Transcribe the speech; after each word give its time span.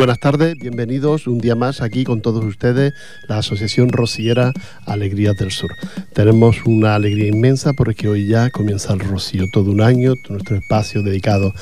buenas 0.00 0.18
tardes, 0.18 0.56
bienvenidos 0.56 1.26
un 1.26 1.40
día 1.40 1.54
más 1.54 1.82
aquí 1.82 2.04
con 2.04 2.22
todos 2.22 2.42
ustedes, 2.42 2.94
la 3.28 3.36
Asociación 3.36 3.90
Rociera 3.90 4.54
Alegrías 4.86 5.36
del 5.36 5.50
Sur. 5.50 5.72
Tenemos 6.14 6.64
una 6.64 6.94
alegría 6.94 7.28
inmensa 7.28 7.74
porque 7.74 8.08
hoy 8.08 8.26
ya 8.26 8.48
comienza 8.48 8.94
el 8.94 9.00
rocío, 9.00 9.44
todo 9.52 9.70
un 9.70 9.82
año, 9.82 10.14
nuestro 10.30 10.56
espacio 10.56 11.02
dedicado 11.02 11.52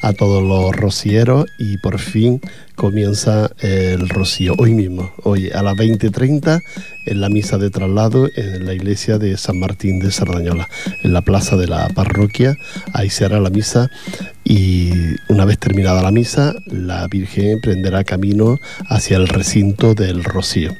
a 0.00 0.12
todos 0.12 0.44
los 0.44 0.76
rocieros 0.76 1.46
y 1.58 1.78
por 1.78 1.98
fin 1.98 2.40
comienza 2.78 3.50
el 3.58 4.08
rocío 4.08 4.54
hoy 4.56 4.72
mismo, 4.72 5.12
hoy 5.24 5.50
a 5.50 5.62
las 5.62 5.76
20.30 5.76 6.62
en 7.06 7.20
la 7.20 7.28
misa 7.28 7.58
de 7.58 7.70
traslado 7.70 8.28
en 8.36 8.66
la 8.66 8.72
iglesia 8.72 9.18
de 9.18 9.36
San 9.36 9.58
Martín 9.58 9.98
de 9.98 10.12
Sardañola, 10.12 10.68
en 11.02 11.12
la 11.12 11.22
plaza 11.22 11.56
de 11.56 11.66
la 11.66 11.88
parroquia. 11.88 12.56
Ahí 12.92 13.10
se 13.10 13.24
hará 13.24 13.40
la 13.40 13.50
misa 13.50 13.90
y 14.44 14.92
una 15.28 15.44
vez 15.44 15.58
terminada 15.58 16.02
la 16.02 16.10
misa, 16.10 16.54
la 16.66 17.06
Virgen 17.08 17.60
prenderá 17.60 18.04
camino 18.04 18.58
hacia 18.88 19.16
el 19.16 19.28
recinto 19.28 19.94
del 19.94 20.22
Rocío. 20.24 20.74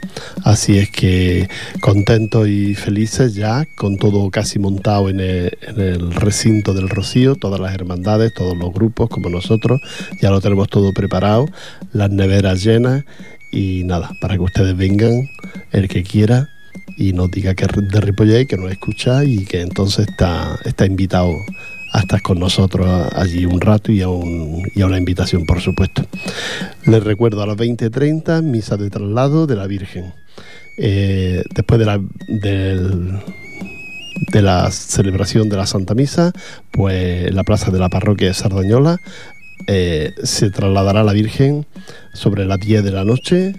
Así 0.45 0.79
es 0.79 0.91
que 0.91 1.49
contentos 1.81 2.49
y 2.49 2.75
felices 2.75 3.35
ya, 3.35 3.67
con 3.77 3.99
todo 3.99 4.31
casi 4.31 4.59
montado 4.59 5.09
en 5.09 5.21
el, 5.21 5.59
en 5.63 5.81
el 5.81 6.13
recinto 6.13 6.73
del 6.73 6.89
Rocío, 6.89 7.37
todas 7.37 7.61
las 7.61 7.75
hermandades, 7.75 8.33
todos 8.33 8.57
los 8.57 8.73
grupos 8.73 9.11
como 9.11 9.29
nosotros, 9.29 9.81
ya 10.21 10.31
lo 10.31 10.41
tenemos 10.41 10.69
todo 10.69 10.93
preparado, 10.93 11.47
las 11.93 12.11
neveras 12.11 12.63
llenas 12.63 13.05
y 13.51 13.83
nada, 13.85 14.11
para 14.21 14.35
que 14.35 14.43
ustedes 14.43 14.77
vengan, 14.77 15.29
el 15.73 15.89
que 15.89 16.03
quiera, 16.03 16.51
y 16.97 17.13
nos 17.13 17.31
diga 17.31 17.55
que 17.55 17.67
de 17.67 18.01
Ripollet, 18.01 18.47
que 18.47 18.57
nos 18.57 18.71
escucha 18.71 19.25
y 19.25 19.45
que 19.45 19.61
entonces 19.61 20.09
está, 20.09 20.59
está 20.65 20.87
invitado 20.87 21.33
a 21.93 22.01
estar 22.01 22.21
con 22.21 22.39
nosotros 22.39 22.89
allí 23.15 23.47
un 23.47 23.61
rato 23.61 23.93
y 23.93 24.03
a, 24.03 24.09
un, 24.09 24.63
y 24.75 24.83
a 24.83 24.87
una 24.87 24.99
invitación, 24.99 25.47
por 25.47 25.61
supuesto. 25.61 26.05
Les 26.85 27.03
recuerdo 27.03 27.43
a 27.43 27.47
las 27.47 27.57
20.30, 27.57 28.43
misa 28.43 28.77
de 28.77 28.91
traslado 28.91 29.47
de 29.47 29.57
la 29.57 29.67
Virgen. 29.67 30.13
Eh, 30.77 31.43
después 31.55 31.81
de 31.81 31.87
la, 31.87 32.01
de 34.33 34.43
la 34.43 34.71
celebración 34.71 35.49
de 35.49 35.57
la 35.57 35.67
Santa 35.67 35.95
Misa, 35.95 36.33
pues 36.71 37.29
en 37.29 37.37
la 37.37 37.45
plaza 37.45 37.71
de 37.71 37.79
la 37.79 37.89
parroquia 37.89 38.29
de 38.29 38.35
Sardañola 38.35 39.01
eh, 39.67 40.15
se 40.23 40.51
trasladará 40.51 41.03
la 41.03 41.13
Virgen 41.13 41.67
sobre 42.13 42.45
las 42.45 42.59
10 42.61 42.85
de 42.85 42.91
la 42.91 43.05
noche, 43.05 43.55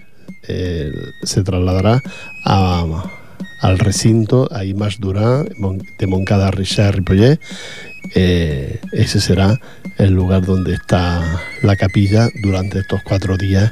eh, 0.47 0.92
se 1.23 1.44
trasladará 1.44 2.02
al 2.45 3.80
recinto, 3.80 4.47
a 4.52 4.64
Imás 4.64 5.00
Durán, 5.00 5.50
de 6.00 6.08
Moncada 6.08 6.50
Richard 6.52 6.95
Ripollet. 6.95 7.39
Eh, 8.16 8.80
ese 8.94 9.20
será 9.20 9.59
el 9.97 10.14
lugar 10.14 10.45
donde 10.45 10.73
está 10.73 11.22
la 11.61 11.75
capilla 11.75 12.30
durante 12.42 12.80
estos 12.80 13.02
cuatro 13.03 13.38
días, 13.38 13.72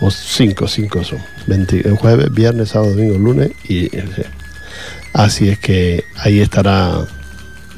o 0.00 0.10
cinco, 0.10 0.66
cinco 0.66 1.04
son, 1.04 1.20
20, 1.46 1.88
jueves, 1.90 2.32
viernes, 2.34 2.70
sábado, 2.70 2.90
domingo, 2.90 3.16
lunes, 3.16 3.52
y 3.68 3.88
así 5.14 5.48
es 5.48 5.58
que 5.58 6.04
ahí 6.16 6.40
estará 6.40 7.06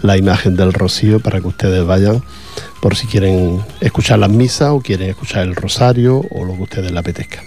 la 0.03 0.17
imagen 0.17 0.57
del 0.57 0.73
rocío 0.73 1.21
para 1.21 1.41
que 1.41 1.49
ustedes 1.49 1.85
vayan 1.85 2.23
por 2.81 2.97
si 2.97 3.07
quieren 3.07 3.61
escuchar 3.81 4.19
las 4.19 4.31
misas 4.31 4.71
o 4.71 4.81
quieren 4.81 5.11
escuchar 5.11 5.43
el 5.43 5.55
rosario 5.55 6.25
o 6.31 6.45
lo 6.45 6.55
que 6.55 6.63
ustedes 6.63 6.91
les 6.91 7.01
apetezca. 7.01 7.43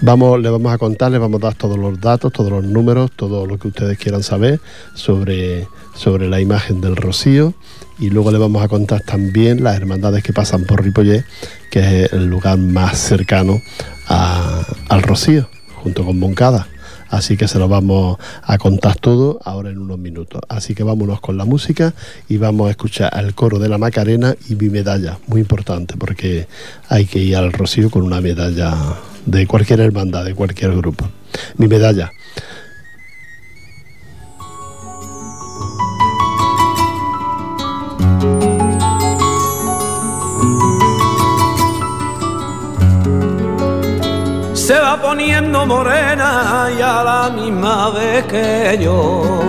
Vamos, 0.00 0.40
le 0.40 0.50
vamos 0.50 0.72
a 0.72 0.78
contar, 0.78 1.10
les 1.10 1.20
vamos 1.20 1.40
a 1.42 1.46
dar 1.46 1.54
todos 1.54 1.78
los 1.78 2.00
datos, 2.00 2.32
todos 2.32 2.50
los 2.50 2.64
números, 2.64 3.10
todo 3.16 3.46
lo 3.46 3.58
que 3.58 3.68
ustedes 3.68 3.98
quieran 3.98 4.22
saber 4.22 4.60
sobre, 4.94 5.66
sobre 5.94 6.28
la 6.28 6.40
imagen 6.40 6.80
del 6.80 6.96
rocío 6.96 7.54
y 7.98 8.10
luego 8.10 8.30
le 8.30 8.38
vamos 8.38 8.62
a 8.62 8.68
contar 8.68 9.00
también 9.00 9.64
las 9.64 9.76
hermandades 9.76 10.22
que 10.22 10.32
pasan 10.32 10.64
por 10.64 10.84
Ripollet, 10.84 11.24
que 11.70 12.04
es 12.04 12.12
el 12.12 12.26
lugar 12.26 12.58
más 12.58 12.98
cercano 12.98 13.62
al 14.06 15.02
rocío, 15.02 15.48
junto 15.82 16.04
con 16.04 16.18
Moncada. 16.18 16.68
Así 17.08 17.36
que 17.36 17.48
se 17.48 17.58
lo 17.58 17.68
vamos 17.68 18.18
a 18.42 18.58
contar 18.58 18.96
todo 18.96 19.38
ahora 19.44 19.70
en 19.70 19.78
unos 19.78 19.98
minutos. 19.98 20.40
Así 20.48 20.74
que 20.74 20.82
vámonos 20.82 21.20
con 21.20 21.36
la 21.36 21.44
música 21.44 21.94
y 22.28 22.36
vamos 22.36 22.68
a 22.68 22.70
escuchar 22.70 23.10
al 23.14 23.34
coro 23.34 23.58
de 23.58 23.68
la 23.68 23.78
Macarena 23.78 24.34
y 24.48 24.54
mi 24.54 24.68
medalla, 24.68 25.18
muy 25.26 25.40
importante 25.40 25.96
porque 25.96 26.48
hay 26.88 27.06
que 27.06 27.18
ir 27.18 27.36
al 27.36 27.52
Rocío 27.52 27.90
con 27.90 28.02
una 28.02 28.20
medalla 28.20 28.74
de 29.24 29.46
cualquier 29.46 29.80
hermandad, 29.80 30.24
de 30.24 30.34
cualquier 30.34 30.74
grupo. 30.76 31.08
Mi 31.56 31.68
medalla. 31.68 32.10
Se 44.66 44.80
va 44.80 45.00
poniendo 45.00 45.64
morena 45.64 46.68
y 46.76 46.82
a 46.82 47.04
la 47.04 47.30
misma 47.30 47.90
vez 47.90 48.24
que 48.24 48.76
yo. 48.82 49.40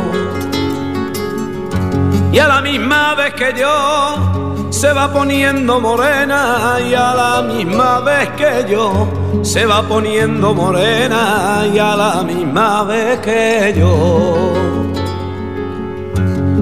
Y 2.31 2.37
a 2.37 2.47
la 2.47 2.61
misma 2.61 3.15
vez 3.15 3.33
que 3.33 3.51
yo 3.59 4.67
se 4.69 4.93
va 4.93 5.11
poniendo 5.11 5.79
morena 5.79 6.77
y 6.87 6.93
a 6.93 7.15
la 7.15 7.41
misma 7.41 7.99
vez 8.01 8.29
que 8.37 8.71
yo 8.71 9.07
se 9.41 9.65
va 9.65 9.81
poniendo 9.81 10.53
morena 10.53 11.65
y 11.73 11.79
a 11.79 11.95
la 11.95 12.21
misma 12.21 12.83
vez 12.83 13.19
que 13.21 13.73
yo. 13.75 14.53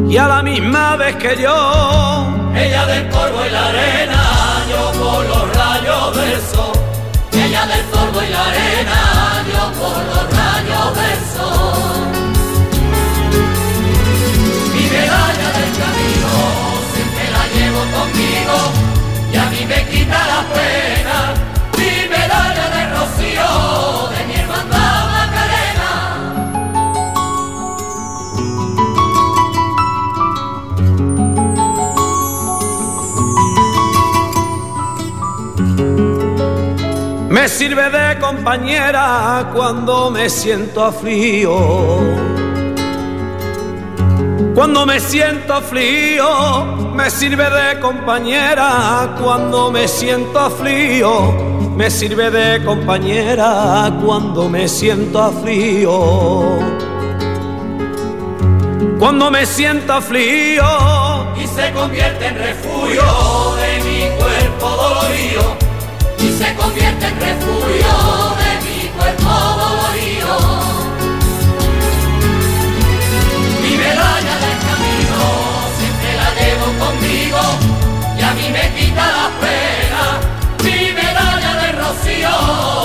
Y 0.08 0.16
a 0.16 0.30
la 0.30 0.42
misma 0.42 0.96
vez 0.96 1.18
que 1.18 1.36
yo, 1.42 2.28
ella 2.56 2.86
del 2.86 3.10
polvo 3.10 3.46
y 3.46 3.52
la 3.52 3.68
arena, 3.68 4.24
yo 4.70 4.92
por 4.98 5.26
los 5.26 5.58
rayos 5.58 6.16
del 6.16 6.42
sol 6.42 6.75
y 8.30 8.34
arena, 8.34 9.44
yo 9.52 9.72
por 9.80 9.98
los 10.10 10.26
rayos 10.38 10.88
del. 10.96 11.46
Mi 14.74 14.84
medalla 14.90 15.50
del 15.58 15.72
camino 15.82 16.32
siempre 16.94 17.26
la 17.36 17.44
llevo 17.56 17.82
conmigo 17.98 18.58
y 19.32 19.38
a 19.38 19.46
mí 19.52 19.66
me 19.66 19.80
quita 19.90 20.20
la 20.34 20.42
pena. 20.56 21.18
Mi 21.78 22.08
medalla 22.10 22.66
de 22.76 22.82
rocío 22.96 23.75
Me 37.46 37.50
sirve 37.50 37.92
de 37.92 38.20
compañera 38.20 39.52
cuando 39.54 40.10
me 40.10 40.32
siento 40.32 40.84
aflío. 40.84 41.56
Cuando 44.56 44.84
me 44.88 45.00
siento 45.00 45.54
aflío, 45.54 46.66
me 46.96 47.08
sirve 47.12 47.48
de 47.48 47.80
compañera 47.80 49.16
cuando 49.22 49.70
me 49.70 49.88
siento 49.88 50.40
aflío. 50.40 51.34
Me 51.76 51.92
sirve 51.92 52.32
de 52.32 52.66
compañera 52.66 53.94
cuando 54.04 54.50
me 54.50 54.68
siento 54.68 55.22
aflío. 55.22 56.58
Cuando 58.98 59.30
me 59.30 59.46
siento 59.46 59.94
aflío 59.94 60.66
y 61.40 61.46
se 61.46 61.72
convierte 61.74 62.26
en 62.26 62.38
refugio 62.40 63.04
de 63.62 63.84
mi 63.84 64.18
cuerpo 64.18 64.68
dolorido 64.68 65.55
se 66.38 66.54
convierte 66.56 67.06
en 67.08 67.20
refugio 67.20 68.36
de 68.42 68.52
mi 68.66 68.90
cuerpo 68.90 69.32
dolorido. 69.64 70.38
Mi 73.62 73.78
medalla 73.78 74.36
del 74.44 74.58
camino 74.68 75.22
siempre 75.78 76.10
la 76.22 76.30
llevo 76.40 76.68
conmigo 76.84 77.42
y 78.18 78.22
a 78.22 78.34
mí 78.34 78.50
me 78.52 78.66
quita 78.76 79.06
la 79.18 79.30
pena. 79.44 80.04
Mi 80.64 80.92
medalla 80.92 81.52
de 81.62 81.72
rocío 81.72 82.85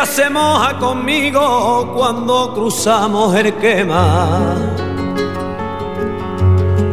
Ella 0.00 0.10
se 0.10 0.30
moja 0.30 0.78
conmigo 0.78 1.92
cuando 1.94 2.54
cruzamos 2.54 3.34
el 3.34 3.52
quema. 3.56 4.54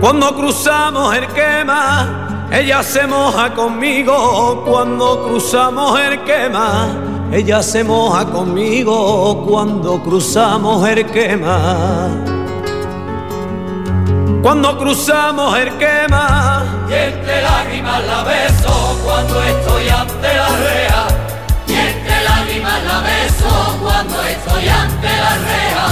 Cuando 0.02 0.36
cruzamos 0.36 1.16
el 1.16 1.26
quema, 1.28 2.48
ella 2.52 2.84
se 2.84 3.08
moja 3.08 3.54
conmigo 3.54 4.62
cuando 4.68 5.24
cruzamos 5.24 5.98
el 6.02 6.22
quema. 6.26 6.90
Ella 7.32 7.64
se 7.64 7.82
moja 7.82 8.26
conmigo 8.26 9.46
cuando 9.48 10.04
cruzamos 10.04 10.86
el 10.90 11.06
quema. 11.06 12.10
Cuando 14.44 14.78
cruzamos 14.78 15.58
el 15.58 15.78
quema, 15.78 16.66
y 16.90 16.94
entre 16.94 17.42
lágrimas 17.42 18.06
la 18.06 18.24
beso 18.24 18.98
cuando 19.06 19.42
estoy 19.44 19.88
ante 19.88 20.28
la 20.28 20.48
rea 20.50 21.17
la 22.84 23.02
beso 23.02 23.78
cuando 23.82 24.22
estoy 24.24 24.68
ante 24.68 25.08
la 25.08 25.34
rea. 25.48 25.88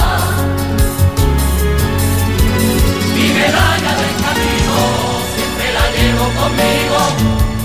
Mi 3.14 3.28
medalla 3.32 3.92
del 4.02 4.14
camino 4.24 4.76
siempre 5.34 5.66
la 5.78 5.86
llevo 5.96 6.26
conmigo 6.40 6.98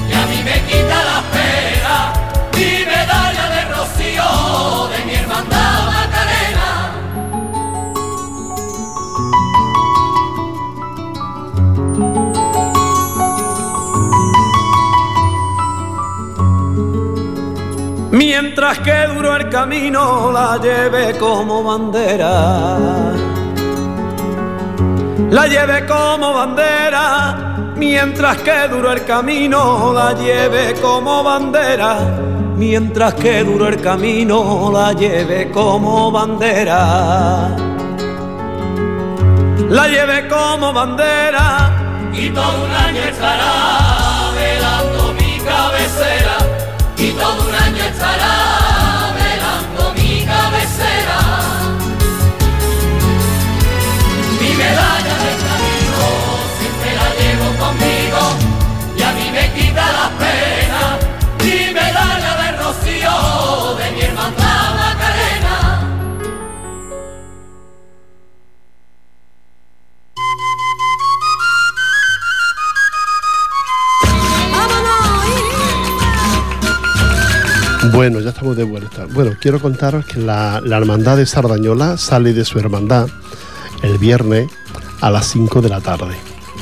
y 0.09 0.13
a 0.13 0.25
mí 0.27 0.43
me 0.43 0.57
quita 0.67 0.97
la 1.11 1.21
pena. 1.35 2.13
Mi 2.53 2.85
medalla 2.85 3.49
de 3.55 3.61
rocío 3.73 4.89
de 4.89 5.05
mi 5.05 5.15
hermandad 5.15 5.90
Mientras 18.53 18.79
que 18.79 19.07
duro 19.07 19.33
el 19.37 19.47
camino 19.47 20.29
la 20.29 20.59
lleve 20.61 21.17
como 21.17 21.63
bandera. 21.63 23.13
La 25.29 25.47
lleve 25.47 25.85
como 25.85 26.33
bandera. 26.33 27.71
Mientras 27.77 28.39
que 28.39 28.67
duro 28.67 28.91
el 28.91 29.05
camino 29.05 29.93
la 29.93 30.11
lleve 30.11 30.73
como 30.81 31.23
bandera. 31.23 31.97
Mientras 32.57 33.13
que 33.13 33.41
duro 33.45 33.69
el 33.69 33.79
camino 33.79 34.69
la 34.69 34.91
lleve 34.91 35.49
como 35.49 36.11
bandera. 36.11 37.55
La 39.69 39.87
lleve 39.87 40.27
como 40.27 40.73
bandera. 40.73 42.11
y 42.11 42.29
todo 42.31 42.65
un 42.65 42.71
año 42.71 43.01
estará 43.01 44.29
velando 44.35 45.13
mi 45.13 45.39
cabecera 45.39 46.51
y 46.97 47.11
todo 47.13 47.47
un 47.47 47.55
año 47.55 47.83
estará 47.83 48.30
Bueno, 79.13 79.35
quiero 79.39 79.59
contaros 79.59 80.05
que 80.05 80.19
la, 80.19 80.61
la 80.63 80.77
hermandad 80.77 81.17
de 81.17 81.25
Sardañola 81.25 81.97
sale 81.97 82.33
de 82.33 82.45
su 82.45 82.59
hermandad 82.59 83.09
el 83.83 83.97
viernes 83.97 84.49
a 85.01 85.09
las 85.09 85.27
5 85.27 85.61
de 85.61 85.69
la 85.69 85.81
tarde 85.81 86.15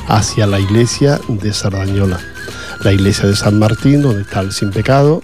hacia 0.07 0.47
la 0.47 0.59
iglesia 0.59 1.19
de 1.27 1.53
Sardañola, 1.53 2.19
la 2.83 2.91
iglesia 2.91 3.29
de 3.29 3.35
San 3.35 3.59
Martín, 3.59 4.01
donde 4.01 4.23
está 4.23 4.39
el 4.39 4.51
sin 4.51 4.71
pecado. 4.71 5.21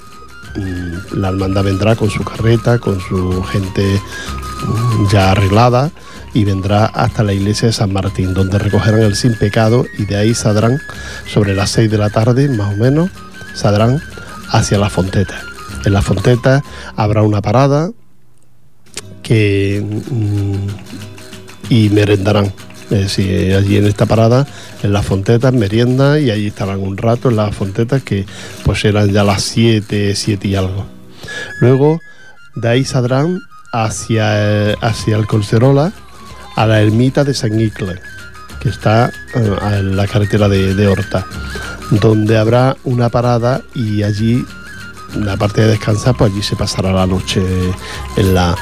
Mm, 0.56 1.20
La 1.20 1.30
hermandad 1.30 1.64
vendrá 1.64 1.96
con 1.96 2.12
su 2.12 2.24
carreta, 2.24 2.78
con 2.78 3.00
su 3.02 3.42
gente 3.44 4.00
mm, 4.68 5.08
ya 5.12 5.32
arreglada 5.32 5.90
y 6.34 6.44
vendrá 6.44 6.86
hasta 6.86 7.24
la 7.24 7.34
iglesia 7.34 7.70
de 7.70 7.74
San 7.74 7.92
Martín, 7.92 8.36
donde 8.36 8.60
recogerán 8.60 9.02
el 9.02 9.16
sin 9.16 9.36
pecado 9.36 9.86
y 9.98 10.06
de 10.06 10.18
ahí 10.18 10.36
saldrán 10.36 10.80
sobre 11.26 11.56
las 11.56 11.72
6 11.72 11.90
de 11.90 11.98
la 11.98 12.12
tarde, 12.12 12.50
más 12.50 12.74
o 12.74 12.78
menos, 12.78 13.10
saldrán 13.56 14.00
hacia 14.52 14.78
la 14.78 14.92
Fonteta. 14.92 15.55
En 15.86 15.94
la 15.94 16.02
Fonteta 16.02 16.64
habrá 16.96 17.22
una 17.22 17.42
parada 17.42 17.92
que 19.24 19.84
mm, 20.10 20.68
y 21.70 21.90
merendarán. 21.90 22.54
Es 22.86 23.00
decir, 23.00 23.56
allí 23.56 23.78
en 23.78 23.86
esta 23.86 24.06
parada, 24.06 24.46
en 24.84 24.94
las 24.94 25.06
fontetas, 25.06 25.52
merienda 25.54 26.20
y 26.20 26.30
allí 26.30 26.48
estarán 26.48 26.82
un 26.82 26.98
rato 26.98 27.30
en 27.30 27.38
las 27.38 27.56
fontetas 27.56 28.04
que 28.04 28.28
pues 28.64 28.86
eran 28.86 29.10
ya 29.10 29.24
las 29.24 29.42
7, 29.42 30.16
7 30.16 30.48
y 30.48 30.56
algo. 30.56 30.86
Luego 31.60 32.00
de 32.56 32.70
ahí 32.70 32.86
saldrán 32.86 33.42
hacia, 33.72 34.70
eh, 34.72 34.76
hacia 34.82 35.18
el 35.18 35.26
Colcerola 35.26 35.92
a 36.56 36.66
la 36.68 36.82
ermita 36.82 37.24
de 37.24 37.34
San 37.34 37.60
Icle, 37.60 38.00
que 38.62 38.70
está 38.70 39.12
eh, 39.34 39.56
en 39.72 39.98
la 39.98 40.08
carretera 40.08 40.48
de, 40.48 40.76
de 40.76 40.88
Horta, 40.88 41.26
donde 41.90 42.38
habrá 42.38 42.78
una 42.84 43.10
parada 43.10 43.62
y 43.74 44.04
allí, 44.04 44.46
la 45.16 45.38
parte 45.38 45.62
de 45.62 45.68
descansar, 45.68 46.16
pues 46.16 46.32
allí 46.32 46.42
se 46.42 46.56
pasará 46.56 46.92
la 46.92 47.08
noche 47.08 47.42
en 48.18 48.34
la, 48.34 48.56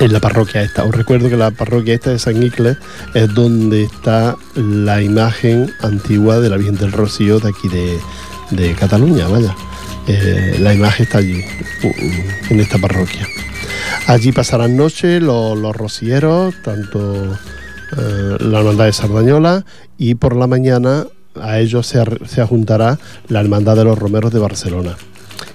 en 0.00 0.12
la 0.12 0.20
parroquia 0.20 0.62
esta. 0.62 0.84
Os 0.84 0.94
recuerdo 0.94 1.28
que 1.28 1.36
la 1.36 1.50
parroquia 1.50 1.94
esta 1.94 2.10
de 2.10 2.18
San 2.18 2.42
Icle 2.42 2.76
es 3.14 3.34
donde 3.34 3.84
está 3.84 4.36
la 4.54 5.02
imagen 5.02 5.72
antigua 5.80 6.40
de 6.40 6.50
la 6.50 6.56
Virgen 6.56 6.76
del 6.76 6.92
Rocío 6.92 7.38
de 7.38 7.48
aquí 7.48 7.68
de, 7.68 7.98
de 8.50 8.74
Cataluña, 8.74 9.28
vaya. 9.28 9.54
Eh, 10.08 10.56
la 10.60 10.72
imagen 10.72 11.04
está 11.04 11.18
allí, 11.18 11.44
en 12.50 12.60
esta 12.60 12.78
parroquia. 12.78 13.26
Allí 14.06 14.30
pasarán 14.30 14.76
noche 14.76 15.20
los, 15.20 15.58
los 15.58 15.74
rocieros, 15.74 16.54
tanto 16.62 17.24
eh, 17.96 18.36
la 18.38 18.58
hermandad 18.60 18.84
de 18.84 18.92
Sardañola 18.92 19.64
y 19.98 20.14
por 20.14 20.36
la 20.36 20.46
mañana 20.46 21.06
a 21.40 21.58
ellos 21.58 21.86
se, 21.88 22.02
se 22.26 22.44
juntará 22.44 22.98
la 23.28 23.40
hermandad 23.40 23.76
de 23.76 23.84
los 23.84 23.98
romeros 23.98 24.32
de 24.32 24.38
Barcelona 24.38 24.96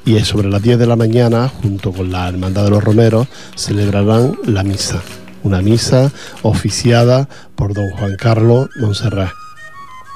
y 0.06 0.16
es 0.18 0.28
sobre 0.28 0.50
las 0.50 0.62
10 0.62 0.80
de 0.80 0.88
la 0.88 0.96
mañana, 0.96 1.48
junto 1.62 1.92
con 1.92 2.12
la 2.12 2.28
Hermandad 2.30 2.66
de 2.66 2.70
los 2.72 2.84
Romeros, 2.84 3.28
celebrarán 3.56 4.38
la 4.46 4.64
misa. 4.64 5.02
Una 5.44 5.62
misa 5.62 6.12
oficiada 6.44 7.28
por 7.56 7.74
don 7.74 7.90
Juan 7.92 8.16
Carlos 8.18 8.70
Monserrat. 8.80 9.32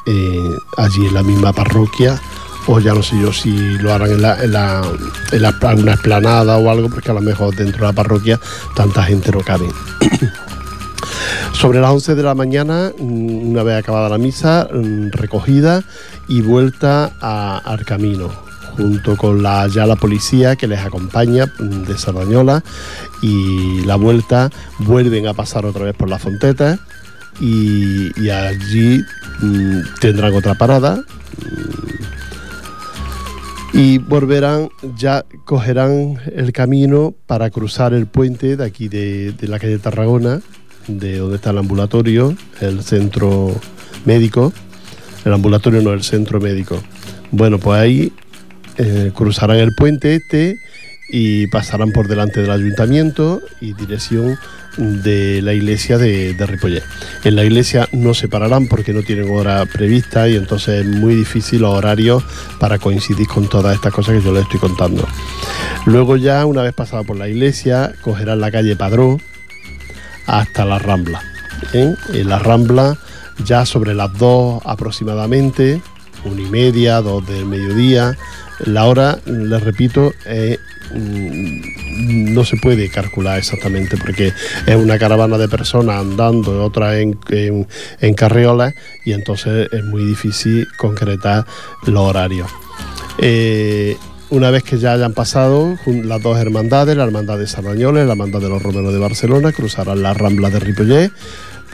Eh, 0.07 0.39
allí 0.77 1.07
en 1.07 1.13
la 1.15 1.23
misma 1.23 1.51
parroquia, 1.51 2.19
o 2.67 2.79
ya 2.79 2.93
no 2.93 3.01
sé 3.01 3.19
yo 3.19 3.33
si 3.33 3.49
lo 3.79 3.91
harán 3.93 4.11
en, 4.11 4.21
la, 4.21 4.43
en, 4.43 4.51
la, 4.51 4.81
en 5.31 5.41
la- 5.41 5.55
alguna 5.61 5.93
esplanada 5.93 6.57
o 6.57 6.69
algo, 6.69 6.89
porque 6.89 7.09
a 7.09 7.15
lo 7.15 7.21
mejor 7.21 7.55
dentro 7.55 7.81
de 7.81 7.87
la 7.87 7.93
parroquia 7.93 8.39
tanta 8.75 9.03
gente 9.03 9.31
no 9.31 9.39
cabe. 9.41 9.65
Sobre 11.53 11.79
las 11.79 11.91
11 11.91 12.15
de 12.15 12.23
la 12.23 12.35
mañana, 12.35 12.91
mm, 12.97 13.49
una 13.51 13.63
vez 13.63 13.79
acabada 13.79 14.09
la 14.09 14.17
misa, 14.17 14.67
mm, 14.71 15.09
recogida 15.11 15.83
y 16.27 16.41
vuelta 16.41 17.11
a- 17.21 17.57
al 17.65 17.85
camino, 17.85 18.29
junto 18.75 19.15
con 19.17 19.41
la, 19.41 19.67
ya 19.67 19.85
la 19.85 19.95
policía 19.95 20.55
que 20.55 20.67
les 20.67 20.79
acompaña 20.79 21.45
de 21.59 21.97
Sardañola 21.97 22.63
y 23.21 23.81
la 23.85 23.95
vuelta 23.95 24.49
vuelven 24.79 25.27
a 25.27 25.33
pasar 25.33 25.65
otra 25.65 25.85
vez 25.85 25.95
por 25.95 26.09
las 26.09 26.21
fontetas 26.21 26.79
y, 27.39 28.11
y 28.21 28.29
allí 28.29 29.03
mm, 29.41 29.79
tendrán 29.99 30.33
otra 30.35 30.55
parada 30.55 30.97
mm, 30.97 31.95
y 33.77 33.97
volverán, 33.97 34.69
ya 34.95 35.25
cogerán 35.43 36.17
el 36.33 36.53
camino 36.53 37.13
para 37.27 37.49
cruzar 37.49 37.93
el 37.93 38.07
puente 38.07 38.55
de 38.55 38.63
aquí 38.63 38.87
de, 38.87 39.33
de 39.33 39.47
la 39.49 39.59
calle 39.59 39.79
Tarragona, 39.79 40.39
de 40.87 41.17
donde 41.17 41.35
está 41.35 41.49
el 41.49 41.57
ambulatorio, 41.57 42.37
el 42.61 42.83
centro 42.83 43.53
médico. 44.05 44.53
El 45.25 45.33
ambulatorio 45.33 45.81
no, 45.81 45.91
el 45.91 46.03
centro 46.03 46.39
médico. 46.39 46.81
Bueno, 47.31 47.59
pues 47.59 47.81
ahí 47.81 48.13
eh, 48.77 49.11
cruzarán 49.13 49.57
el 49.57 49.73
puente 49.73 50.15
este 50.15 50.59
y 51.09 51.47
pasarán 51.47 51.91
por 51.91 52.07
delante 52.07 52.41
del 52.41 52.51
ayuntamiento 52.51 53.41
y 53.61 53.73
dirección 53.73 54.37
de 54.77 55.41
la 55.41 55.53
iglesia 55.53 55.97
de, 55.97 56.33
de. 56.33 56.83
En 57.23 57.35
la 57.35 57.43
iglesia 57.45 57.87
no 57.91 58.13
se 58.13 58.27
pararán 58.27 58.67
porque 58.67 58.93
no 58.93 59.03
tienen 59.03 59.29
hora 59.29 59.65
prevista 59.65 60.27
y 60.27 60.35
entonces 60.35 60.81
es 60.81 60.85
muy 60.85 61.15
difícil 61.15 61.61
los 61.61 61.73
horarios 61.73 62.23
para 62.59 62.79
coincidir 62.79 63.27
con 63.27 63.47
todas 63.47 63.75
estas 63.75 63.93
cosas 63.93 64.15
que 64.15 64.25
yo 64.25 64.33
les 64.33 64.43
estoy 64.43 64.59
contando. 64.59 65.07
Luego 65.85 66.17
ya, 66.17 66.45
una 66.45 66.61
vez 66.61 66.73
pasado 66.73 67.03
por 67.03 67.17
la 67.17 67.29
iglesia, 67.29 67.93
cogerán 68.01 68.41
la 68.41 68.51
calle 68.51 68.75
Padrón 68.75 69.21
hasta 70.25 70.65
la 70.65 70.79
Rambla. 70.79 71.21
¿eh? 71.73 71.93
En 72.13 72.29
la 72.29 72.39
Rambla, 72.39 72.97
ya 73.45 73.65
sobre 73.65 73.93
las 73.93 74.11
dos 74.17 74.61
aproximadamente, 74.65 75.81
una 76.25 76.41
y 76.41 76.49
media, 76.49 77.01
dos 77.01 77.25
del 77.27 77.45
mediodía, 77.45 78.17
la 78.59 78.85
hora, 78.85 79.19
les 79.25 79.61
repito, 79.61 80.13
eh, 80.25 80.57
mm, 80.93 82.33
no 82.33 82.43
se 82.45 82.57
puede 82.57 82.89
calcular 82.89 83.37
exactamente 83.37 83.97
porque 83.97 84.33
es 84.65 84.75
una 84.75 84.97
caravana 84.97 85.37
de 85.37 85.47
personas 85.47 85.99
andando, 86.01 86.63
otra 86.63 86.99
en, 86.99 87.17
en, 87.29 88.13
carriolas 88.13 88.73
y 89.03 89.13
entonces 89.13 89.69
es 89.71 89.83
muy 89.83 90.05
difícil 90.05 90.67
concretar 90.77 91.45
los 91.85 91.99
horarios. 91.99 92.49
Eh, 93.17 93.97
una 94.29 94.49
vez 94.49 94.63
que 94.63 94.77
ya 94.77 94.93
hayan 94.93 95.13
pasado 95.13 95.77
las 95.85 96.21
dos 96.21 96.37
hermandades, 96.39 96.97
la 96.97 97.03
hermandad 97.03 97.37
de 97.37 97.47
Sardañola 97.47 98.01
y 98.01 98.05
la 98.05 98.13
hermandad 98.13 98.41
de 98.41 98.49
los 98.49 98.61
Romeros 98.61 98.91
de 98.91 98.99
Barcelona, 98.99 99.51
cruzarán 99.51 100.01
las 100.01 100.17
ramblas 100.17 100.51
de 100.51 100.59
Ripollet, 100.59 101.11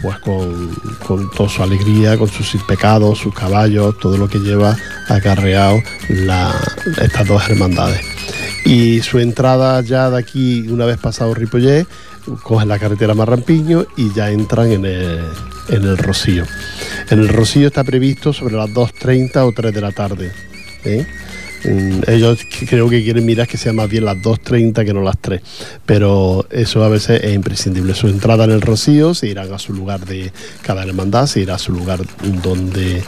pues 0.02 0.18
con, 0.20 0.70
con 1.06 1.30
toda 1.32 1.50
su 1.50 1.62
alegría, 1.64 2.18
con 2.18 2.28
sus 2.28 2.62
pecados, 2.64 3.20
sus 3.20 3.34
caballos, 3.34 3.98
todo 4.00 4.18
lo 4.18 4.28
que 4.28 4.40
lleva 4.40 4.76
acarreado 5.08 5.82
la- 6.10 6.54
estas 7.02 7.28
dos 7.28 7.48
hermandades. 7.50 8.02
Y 8.66 9.02
su 9.02 9.20
entrada 9.20 9.82
ya 9.82 10.10
de 10.10 10.18
aquí, 10.20 10.68
una 10.70 10.86
vez 10.86 10.98
pasado 10.98 11.34
Ripollet, 11.34 11.86
cogen 12.44 12.68
la 12.70 12.78
carretera 12.80 13.14
Marrampiño 13.16 13.86
y 13.98 14.14
ya 14.14 14.30
entran 14.30 14.72
en 14.72 14.86
el, 14.86 15.20
en 15.70 15.84
el 15.84 15.98
Rocío. 15.98 16.46
En 17.10 17.20
el 17.20 17.28
Rocío 17.28 17.68
está 17.68 17.84
previsto 17.84 18.32
sobre 18.34 18.56
las 18.56 18.70
2.30 18.70 19.38
o 19.48 19.52
3 19.52 19.74
de 19.74 19.82
la 19.82 19.92
tarde. 19.92 20.32
¿eh? 20.86 21.06
Mm, 21.64 22.02
ellos 22.08 22.40
creo 22.68 22.90
que 22.90 23.04
quieren 23.04 23.26
mirar 23.26 23.48
que 23.48 23.58
sea 23.58 23.74
más 23.74 23.90
bien 23.90 24.06
las 24.06 24.18
2.30 24.18 24.86
que 24.86 24.94
no 24.94 25.02
las 25.02 25.18
3, 25.20 25.42
pero 25.86 26.46
eso 26.50 26.84
a 26.84 26.90
veces 26.90 27.24
es 27.24 27.34
imprescindible. 27.34 27.94
Su 27.94 28.08
entrada 28.08 28.46
en 28.46 28.52
el 28.52 28.62
Rocío 28.62 29.14
se 29.14 29.28
irán 29.28 29.54
a 29.54 29.60
su 29.60 29.74
lugar 29.74 30.06
de 30.06 30.32
cada 30.62 30.84
hermandad, 30.84 31.28
se 31.28 31.42
irá 31.42 31.56
a 31.56 31.60
su 31.60 31.72
lugar 31.72 32.00
donde, 32.44 33.04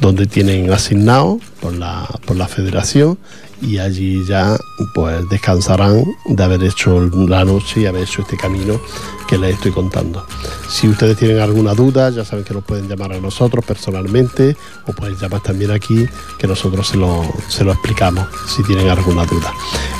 donde 0.00 0.26
tienen 0.26 0.72
asignado 0.72 1.40
por 1.60 1.74
la, 1.74 2.08
por 2.26 2.36
la 2.36 2.46
federación 2.46 3.18
y 3.60 3.78
allí 3.78 4.24
ya 4.26 4.56
pues 4.94 5.28
descansarán 5.28 6.04
de 6.26 6.44
haber 6.44 6.62
hecho 6.62 7.00
la 7.00 7.44
noche 7.44 7.80
y 7.80 7.86
haber 7.86 8.02
hecho 8.02 8.22
este 8.22 8.36
camino 8.36 8.80
que 9.28 9.38
les 9.38 9.54
estoy 9.54 9.72
contando. 9.72 10.24
Si 10.68 10.86
ustedes 10.86 11.16
tienen 11.16 11.40
alguna 11.40 11.72
duda, 11.72 12.10
ya 12.10 12.24
saben 12.24 12.44
que 12.44 12.52
nos 12.52 12.62
pueden 12.62 12.88
llamar 12.88 13.12
a 13.12 13.20
nosotros 13.20 13.64
personalmente 13.64 14.56
o 14.86 14.92
pueden 14.92 15.16
llamar 15.16 15.42
también 15.42 15.70
aquí, 15.70 16.06
que 16.38 16.46
nosotros 16.46 16.86
se 16.86 16.96
lo, 16.98 17.24
se 17.48 17.64
lo 17.64 17.72
explicamos 17.72 18.28
si 18.46 18.62
tienen 18.62 18.88
alguna 18.88 19.24
duda. 19.24 19.52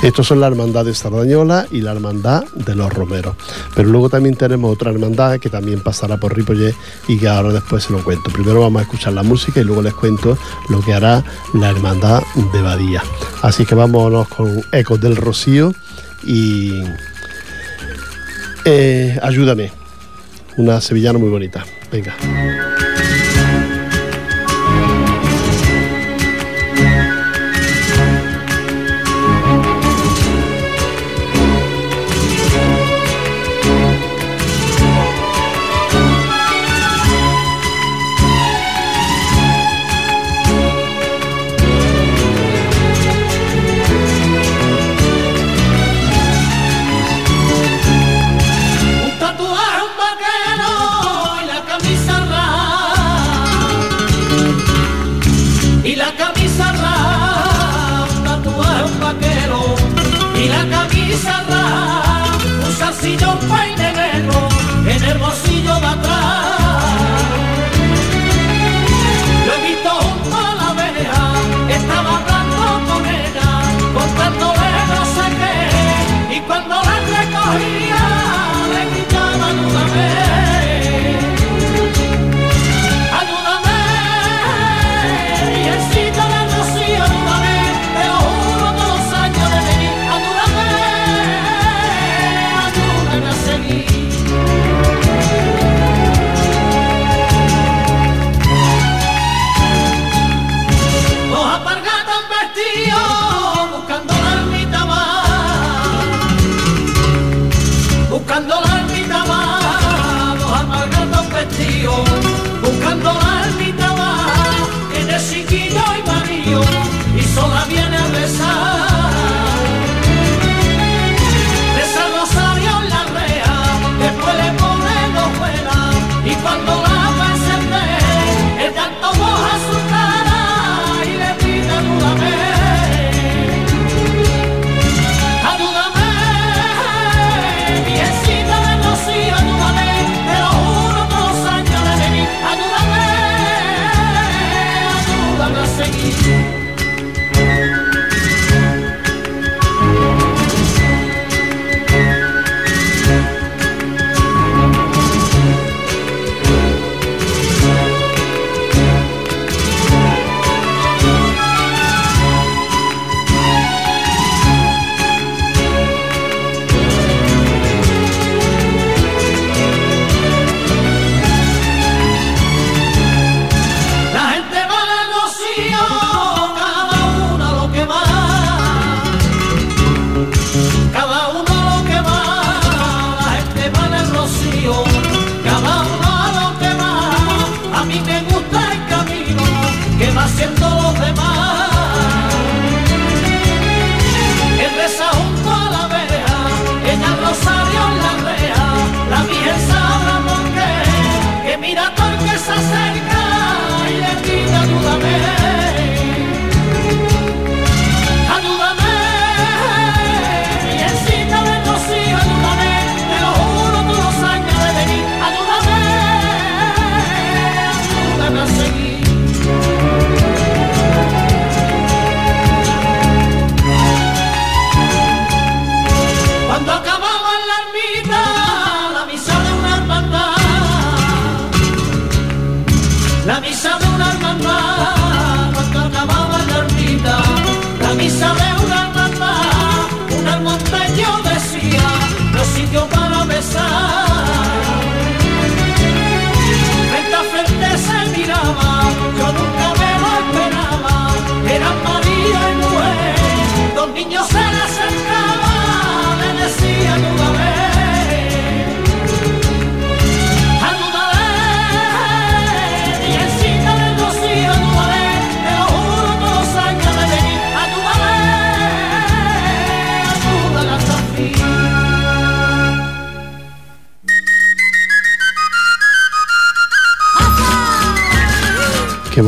Estos 0.03 0.27
son 0.27 0.39
la 0.39 0.47
hermandad 0.47 0.85
de 0.85 0.93
Sardañola 0.93 1.65
y 1.71 1.81
la 1.81 1.91
hermandad 1.91 2.43
de 2.53 2.75
los 2.75 2.93
Romeros. 2.93 3.35
Pero 3.75 3.89
luego 3.89 4.09
también 4.09 4.35
tenemos 4.35 4.71
otra 4.71 4.91
hermandad 4.91 5.39
que 5.39 5.49
también 5.49 5.81
pasará 5.81 6.17
por 6.17 6.35
Ripollet 6.35 6.75
y 7.07 7.17
que 7.17 7.27
ahora 7.27 7.51
después 7.51 7.83
se 7.83 7.91
lo 7.91 8.03
cuento. 8.03 8.29
Primero 8.29 8.61
vamos 8.61 8.81
a 8.81 8.83
escuchar 8.83 9.13
la 9.13 9.23
música 9.23 9.59
y 9.59 9.63
luego 9.63 9.81
les 9.81 9.93
cuento 9.95 10.37
lo 10.69 10.81
que 10.81 10.93
hará 10.93 11.23
la 11.53 11.69
hermandad 11.71 12.21
de 12.53 12.61
Badía. 12.61 13.03
Así 13.41 13.65
que 13.65 13.75
vámonos 13.75 14.27
con 14.29 14.61
Ecos 14.71 15.01
del 15.01 15.15
Rocío 15.15 15.73
y 16.23 16.83
eh, 18.65 19.19
ayúdame. 19.21 19.88
Una 20.59 20.81
sevillana 20.81 21.17
muy 21.17 21.29
bonita. 21.29 21.63
Venga. 21.89 22.13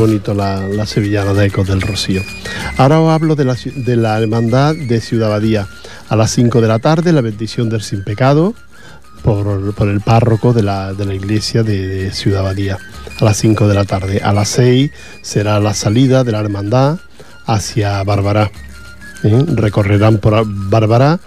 Bonito 0.02 0.34
la, 0.34 0.84
sevillana 0.84 1.32
de 1.32 1.46
Ecos 1.46 1.68
del 1.68 1.80
Rocío. 1.80 2.22
Ahora 2.76 2.98
os 2.98 3.08
hablo 3.12 3.36
de 3.36 3.44
la, 3.44 3.54
de 3.54 3.94
la 3.94 4.18
hermandad 4.18 4.74
de 4.74 5.00
Ciudad 5.00 5.28
Badía. 5.28 5.68
A 6.08 6.16
las 6.16 6.32
5 6.32 6.60
de 6.60 6.66
la 6.66 6.80
tarde, 6.80 7.12
la 7.12 7.20
bendición 7.20 7.68
del 7.68 7.82
sin 7.82 8.02
pecado 8.02 8.52
por, 9.22 9.72
el 9.88 10.00
párroco 10.00 10.52
de 10.52 10.64
la, 10.64 10.92
iglesia 11.14 11.62
de, 11.62 12.10
Ciudad 12.10 12.42
Badía. 12.42 12.78
A 13.20 13.24
las 13.24 13.36
5 13.36 13.68
de 13.68 13.74
la 13.76 13.84
tarde. 13.84 14.20
A 14.24 14.32
las 14.32 14.48
6 14.48 14.90
será 15.22 15.60
la 15.60 15.72
salida 15.72 16.24
de 16.24 16.32
la 16.32 16.40
hermandad 16.40 16.98
hacia 17.46 18.02
Bárbara. 18.02 18.50
¿eh? 19.22 19.44
Recorrerán 19.54 20.18
por 20.18 20.42
Bárbara 20.44 21.20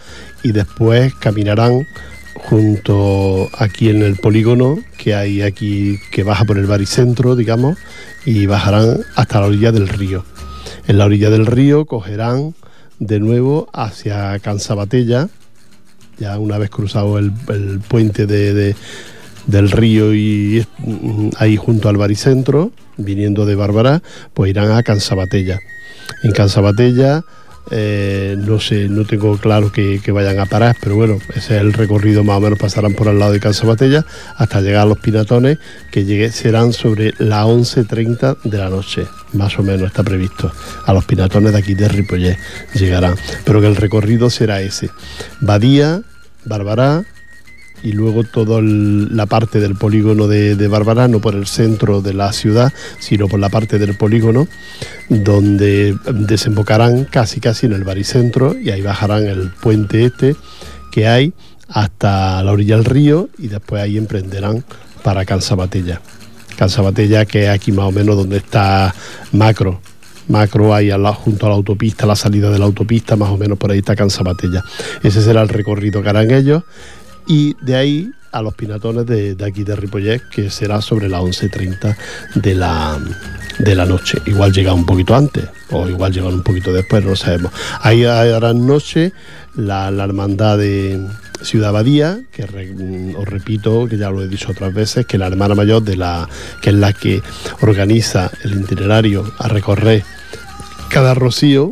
y 0.44 0.52
después 0.52 1.16
caminarán 1.16 1.88
junto 2.34 3.50
aquí 3.58 3.88
en 3.88 4.02
el 4.02 4.18
polígono 4.18 4.80
que 4.98 5.16
hay 5.16 5.42
aquí 5.42 5.98
que 6.12 6.24
baja 6.24 6.44
por 6.44 6.58
el 6.58 6.66
baricentro, 6.66 7.38
digamos, 7.38 7.78
y 8.26 8.46
bajarán 8.46 9.02
hasta 9.16 9.40
la 9.40 9.48
orilla 9.48 9.72
del 9.72 9.88
río. 9.88 10.26
En 10.88 10.98
la 10.98 11.06
orilla 11.06 11.30
del 11.30 11.46
río 11.46 11.86
cogerán 11.86 12.56
de 13.00 13.20
nuevo 13.20 13.70
hacia 13.74 14.38
Cansabatella, 14.40 15.30
ya 16.18 16.40
una 16.40 16.58
vez 16.58 16.70
cruzado 16.70 17.18
el, 17.20 17.32
puente 17.88 18.26
de, 18.26 18.76
del 19.48 19.72
río 19.72 20.14
y 20.14 20.66
mm, 20.80 21.30
ahí 21.38 21.58
junto 21.58 21.90
al 21.90 21.98
baricentro, 21.98 22.72
viniendo 22.98 23.46
de 23.46 23.56
Bárbara, 23.56 24.02
pues 24.34 24.50
irán 24.50 24.72
a 24.72 24.84
Cansabatella. 24.84 25.60
En 26.24 26.32
Cansabatella 26.32 27.24
eh, 27.72 28.36
no 28.38 28.60
sé, 28.60 28.88
no 28.90 29.06
tengo 29.06 29.38
claro 29.38 29.72
que, 29.72 30.00
vayan 30.12 30.40
a 30.40 30.46
parar, 30.46 30.76
pero 30.80 30.96
bueno, 30.96 31.20
ese 31.30 31.56
es 31.56 31.62
el 31.62 31.74
recorrido, 31.74 32.24
más 32.24 32.38
o 32.38 32.42
menos 32.42 32.60
pasarán 32.60 32.94
por 32.94 33.08
al 33.08 33.20
lado 33.20 33.32
de 33.32 33.40
Casa 33.40 33.66
Batella 33.66 34.06
hasta 34.38 34.62
llegar 34.62 34.84
a 34.84 34.86
los 34.86 35.00
Pinatones, 35.00 35.58
que 35.92 36.06
llegue, 36.06 36.32
serán 36.32 36.74
sobre 36.74 37.14
las 37.18 37.46
11.30 37.46 38.38
de 38.44 38.58
la 38.58 38.70
noche, 38.70 39.08
más 39.34 39.58
o 39.58 39.64
menos 39.64 39.88
está 39.88 40.04
previsto. 40.04 40.52
A 40.86 40.94
los 40.94 41.06
Pinatones 41.06 41.54
de 41.54 41.60
aquí 41.60 41.74
de 41.74 41.88
Ripollet 41.88 42.38
llegarán, 42.74 43.16
pero 43.44 43.62
que 43.62 43.68
el 43.68 43.76
recorrido 43.76 44.30
será 44.30 44.62
ese. 44.62 44.90
Badía, 45.42 46.02
Barbará, 46.46 47.04
y 47.86 47.92
luego 47.92 48.24
toda 48.24 48.62
la 48.64 49.28
parte 49.28 49.60
del 49.60 49.76
polígono 49.76 50.28
de, 50.28 50.56
de 50.56 50.68
Bárbara, 50.68 51.08
no 51.08 51.20
por 51.20 51.36
el 51.36 51.46
centro 51.46 52.02
de 52.02 52.16
la 52.16 52.34
ciudad, 52.34 52.74
sino 53.00 53.28
por 53.28 53.40
la 53.40 53.50
parte 53.50 53.78
del 53.78 53.96
polígono, 53.96 54.48
donde 55.08 55.96
desembocarán 56.12 57.06
casi 57.06 57.40
casi 57.40 57.68
en 57.68 57.74
el 57.74 57.84
baricentro 57.84 58.58
y 58.60 58.72
ahí 58.72 58.82
bajarán 58.82 59.28
el 59.28 59.52
puente 59.52 60.04
este 60.04 60.36
que 60.92 61.08
hay 61.08 61.34
hasta 61.68 62.42
la 62.42 62.52
orilla 62.52 62.76
del 62.76 62.86
río 62.86 63.30
y 63.38 63.50
después 63.50 63.84
ahí 63.84 63.98
emprenderán 63.98 64.66
para 65.04 65.24
Cansabatella. 65.24 66.02
Cansabatella 66.58 67.26
que 67.26 67.44
es 67.44 67.50
aquí 67.50 67.72
más 67.72 67.86
o 67.86 67.92
menos 67.92 68.16
donde 68.16 68.38
está 68.38 68.96
Macro, 69.32 69.80
macro 70.28 70.74
ahí 70.74 70.90
al 70.90 71.06
junto 71.14 71.46
a 71.46 71.50
la 71.50 71.56
autopista, 71.56 72.08
la 72.08 72.16
salida 72.16 72.50
de 72.50 72.58
la 72.58 72.66
autopista, 72.66 73.16
más 73.16 73.30
o 73.30 73.38
menos 73.38 73.60
por 73.60 73.72
ahí 73.72 73.80
está 73.80 73.96
Cansabatella. 73.96 74.64
Ese 75.04 75.22
será 75.22 75.44
el 75.44 75.50
recorrido 75.50 76.02
que 76.02 76.10
harán 76.10 76.32
ellos 76.32 76.64
y 77.28 77.56
de 77.62 77.76
ahí 77.76 78.12
a 78.36 78.42
los 78.42 78.54
pinatones 78.54 79.06
de, 79.06 79.38
aquí 79.46 79.64
de 79.64 79.78
Ripollet, 79.78 80.22
que 80.30 80.50
será 80.50 80.82
sobre 80.82 81.08
las 81.08 81.22
11.30 81.22 81.96
de 82.36 82.54
la, 82.54 83.00
de 83.60 83.76
la 83.76 83.86
noche. 83.86 84.18
Igual 84.26 84.52
llega 84.52 84.74
un 84.74 84.86
poquito 84.86 85.16
antes, 85.16 85.46
o 85.72 85.88
igual 85.88 86.12
llegan 86.12 86.34
un 86.34 86.44
poquito 86.44 86.74
después, 86.74 87.02
no 87.02 87.12
lo 87.12 87.16
sabemos. 87.16 87.54
Ahí 87.82 88.04
harán 88.04 88.68
noche 88.68 89.14
la, 89.56 89.88
hermandad 89.88 90.58
de 90.58 91.00
Ciudad 91.44 91.72
Badía, 91.72 92.20
que 92.34 92.44
os 92.44 93.26
repito, 93.26 93.88
que 93.88 93.98
ya 93.98 94.10
lo 94.10 94.22
he 94.22 94.28
dicho 94.28 94.52
otras 94.52 94.74
veces, 94.74 95.06
que 95.06 95.18
la 95.18 95.28
hermana 95.28 95.56
mayor 95.56 95.82
de 95.84 95.96
la, 95.96 96.28
que 96.62 96.72
es 96.72 96.76
la 96.76 96.92
que 96.92 97.24
organiza 97.62 98.30
el 98.44 98.60
itinerario 98.60 99.32
a 99.38 99.48
recorrer 99.48 100.04
cada 100.90 101.14
rocío, 101.14 101.72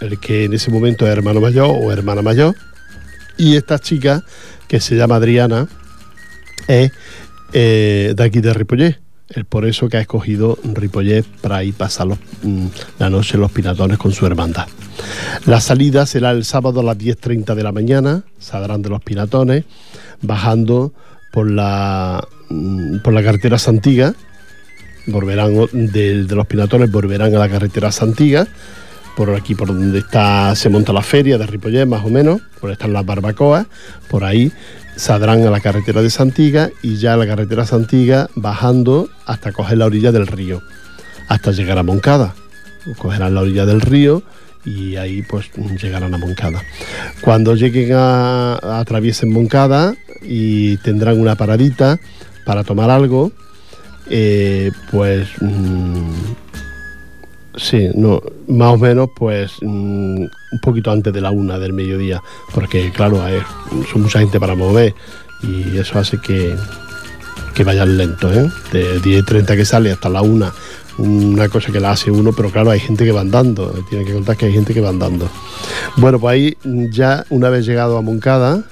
el 0.00 0.18
que 0.18 0.44
en 0.44 0.52
ese 0.52 0.70
momento 0.70 1.06
es 1.06 1.12
hermano 1.12 1.40
mayor 1.40 1.70
o 1.70 1.90
hermana 1.90 2.20
mayor, 2.20 2.54
y 3.38 3.56
esta 3.56 3.78
chica 3.78 4.22
que 4.70 4.78
se 4.78 4.94
llama 4.94 5.16
Adriana, 5.16 5.66
es 6.68 6.92
eh, 7.52 8.14
de 8.16 8.22
aquí 8.22 8.40
de 8.40 8.54
Ripollet. 8.54 9.00
Es 9.28 9.44
por 9.44 9.66
eso 9.66 9.88
que 9.88 9.96
ha 9.96 10.00
escogido 10.00 10.58
Ripollet 10.62 11.24
para 11.40 11.64
ir 11.64 11.74
pasar 11.74 12.06
mm, 12.06 12.66
la 13.00 13.10
noche 13.10 13.34
en 13.34 13.40
los 13.40 13.50
pinatones 13.50 13.98
con 13.98 14.12
su 14.12 14.26
hermandad. 14.26 14.68
La 15.44 15.60
salida 15.60 16.06
será 16.06 16.30
el 16.30 16.44
sábado 16.44 16.80
a 16.80 16.82
las 16.84 16.98
10.30 16.98 17.56
de 17.56 17.62
la 17.64 17.72
mañana, 17.72 18.22
saldrán 18.38 18.80
de 18.80 18.90
los 18.90 19.02
pinatones, 19.02 19.64
bajando 20.22 20.92
por 21.32 21.50
la, 21.50 22.24
mm, 22.48 22.98
por 22.98 23.12
la 23.12 23.24
carretera 23.24 23.58
Santiga, 23.58 24.14
volverán 25.06 25.52
de, 25.72 26.26
de 26.26 26.34
los 26.36 26.46
pinatones, 26.46 26.92
volverán 26.92 27.34
a 27.34 27.40
la 27.40 27.48
carretera 27.48 27.90
Santiga 27.90 28.46
por 29.16 29.34
aquí 29.34 29.54
por 29.54 29.68
donde 29.68 29.98
está 29.98 30.54
se 30.54 30.68
monta 30.68 30.92
la 30.92 31.02
feria 31.02 31.38
de 31.38 31.46
Ripollet 31.46 31.86
más 31.86 32.04
o 32.04 32.08
menos, 32.08 32.40
por 32.60 32.70
están 32.70 32.92
las 32.92 33.04
barbacoas, 33.04 33.66
por 34.08 34.24
ahí 34.24 34.52
saldrán 34.96 35.46
a 35.46 35.50
la 35.50 35.60
carretera 35.60 36.02
de 36.02 36.10
Santiga 36.10 36.70
y 36.82 36.96
ya 36.96 37.14
a 37.14 37.16
la 37.16 37.26
carretera 37.26 37.64
Santiga 37.64 38.28
bajando 38.34 39.08
hasta 39.26 39.52
coger 39.52 39.78
la 39.78 39.86
orilla 39.86 40.12
del 40.12 40.26
río, 40.26 40.62
hasta 41.28 41.52
llegar 41.52 41.78
a 41.78 41.82
Moncada. 41.82 42.34
Cogerán 42.98 43.34
la 43.34 43.42
orilla 43.42 43.66
del 43.66 43.80
río 43.80 44.22
y 44.64 44.96
ahí 44.96 45.22
pues 45.22 45.50
llegarán 45.80 46.14
a 46.14 46.18
Moncada. 46.18 46.62
Cuando 47.20 47.54
lleguen 47.54 47.92
a, 47.94 48.80
atraviesen 48.80 49.32
Moncada 49.32 49.94
y 50.22 50.76
tendrán 50.78 51.20
una 51.20 51.36
paradita 51.36 51.98
para 52.44 52.64
tomar 52.64 52.90
algo, 52.90 53.32
eh, 54.08 54.70
pues 54.90 55.28
mm, 55.40 56.10
Sí, 57.60 57.90
no, 57.94 58.22
más 58.48 58.72
o 58.72 58.78
menos 58.78 59.10
pues 59.14 59.52
mm, 59.60 60.22
un 60.24 60.60
poquito 60.62 60.90
antes 60.90 61.12
de 61.12 61.20
la 61.20 61.30
una 61.30 61.58
del 61.58 61.74
mediodía, 61.74 62.22
porque 62.54 62.90
claro, 62.90 63.22
son 63.92 64.02
mucha 64.02 64.18
gente 64.18 64.40
para 64.40 64.54
mover 64.54 64.94
y 65.42 65.76
eso 65.76 65.98
hace 65.98 66.18
que, 66.18 66.56
que 67.54 67.62
vayan 67.62 67.98
lentos, 67.98 68.34
¿eh? 68.34 68.48
De 68.72 69.00
10.30 69.00 69.56
que 69.56 69.64
sale 69.66 69.92
hasta 69.92 70.08
la 70.08 70.22
una, 70.22 70.54
una 70.96 71.50
cosa 71.50 71.70
que 71.70 71.80
la 71.80 71.90
hace 71.90 72.10
uno, 72.10 72.32
pero 72.32 72.50
claro, 72.50 72.70
hay 72.70 72.80
gente 72.80 73.04
que 73.04 73.12
va 73.12 73.20
andando, 73.20 73.72
tiene 73.90 74.06
que 74.06 74.14
contar 74.14 74.38
que 74.38 74.46
hay 74.46 74.52
gente 74.54 74.72
que 74.72 74.80
va 74.80 74.88
andando. 74.88 75.28
Bueno, 75.96 76.18
pues 76.18 76.32
ahí 76.32 76.56
ya 76.90 77.26
una 77.28 77.50
vez 77.50 77.66
llegado 77.66 77.98
a 77.98 78.02
Moncada, 78.02 78.64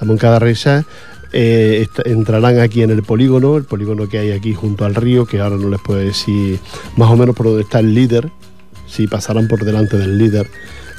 a 0.00 0.04
Moncada 0.04 0.38
Reisa, 0.38 0.84
eh, 1.32 1.86
entrarán 2.04 2.60
aquí 2.60 2.82
en 2.82 2.90
el 2.90 3.02
polígono, 3.02 3.56
el 3.56 3.64
polígono 3.64 4.08
que 4.08 4.18
hay 4.18 4.32
aquí 4.32 4.54
junto 4.54 4.84
al 4.84 4.94
río, 4.94 5.26
que 5.26 5.40
ahora 5.40 5.56
no 5.56 5.68
les 5.68 5.80
puedo 5.80 6.00
decir 6.00 6.58
más 6.96 7.10
o 7.10 7.16
menos 7.16 7.36
por 7.36 7.46
donde 7.46 7.62
está 7.62 7.80
el 7.80 7.94
líder, 7.94 8.30
si 8.86 9.06
pasarán 9.06 9.48
por 9.48 9.64
delante 9.64 9.98
del 9.98 10.18
líder, 10.18 10.50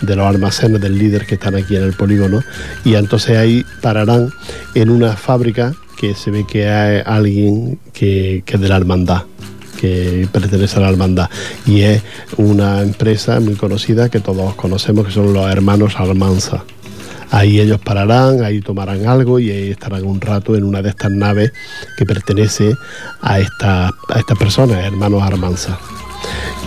de 0.02 0.16
los 0.16 0.26
almacenes 0.26 0.82
del 0.82 0.98
líder 0.98 1.26
que 1.26 1.36
están 1.36 1.56
aquí 1.56 1.76
en 1.76 1.84
el 1.84 1.94
polígono, 1.94 2.44
y 2.86 2.96
entonces 2.96 3.38
ahí 3.38 3.66
pararán 3.82 4.30
en 4.76 4.90
una 4.90 5.16
fábrica 5.16 5.74
que 5.98 6.16
se 6.16 6.32
ve 6.32 6.46
que 6.48 6.70
hay 6.70 7.02
alguien 7.06 7.80
que, 7.92 8.44
que 8.46 8.56
es 8.56 8.62
de 8.62 8.70
la 8.70 8.78
hermandad 8.78 9.24
que 9.80 10.28
pertenece 10.32 10.78
a 10.78 10.82
la 10.82 10.90
hermandad 10.90 11.30
y 11.66 11.82
es 11.82 12.04
una 12.36 12.82
empresa 12.82 13.40
muy 13.40 13.56
conocida 13.56 14.10
que 14.10 14.20
todos 14.20 14.56
conocemos 14.56 15.06
que 15.06 15.12
son 15.14 15.34
los 15.34 15.50
hermanos 15.50 15.96
Almanza 15.96 16.66
Ahí 17.32 17.60
ellos 17.60 17.80
pararán, 17.80 18.44
ahí 18.44 18.62
tomarán 18.62 19.06
algo 19.08 19.40
y 19.40 19.52
estarán 19.52 20.06
un 20.06 20.20
rato 20.20 20.56
en 20.56 20.64
una 20.64 20.82
de 20.82 20.90
estas 20.90 21.12
naves 21.12 21.52
que 21.98 22.06
pertenece 22.06 22.76
a, 23.22 23.40
esta, 23.40 23.88
a 23.88 24.20
estas 24.20 24.38
personas, 24.38 24.84
hermanos 24.84 25.22
Armanza. 25.22 25.78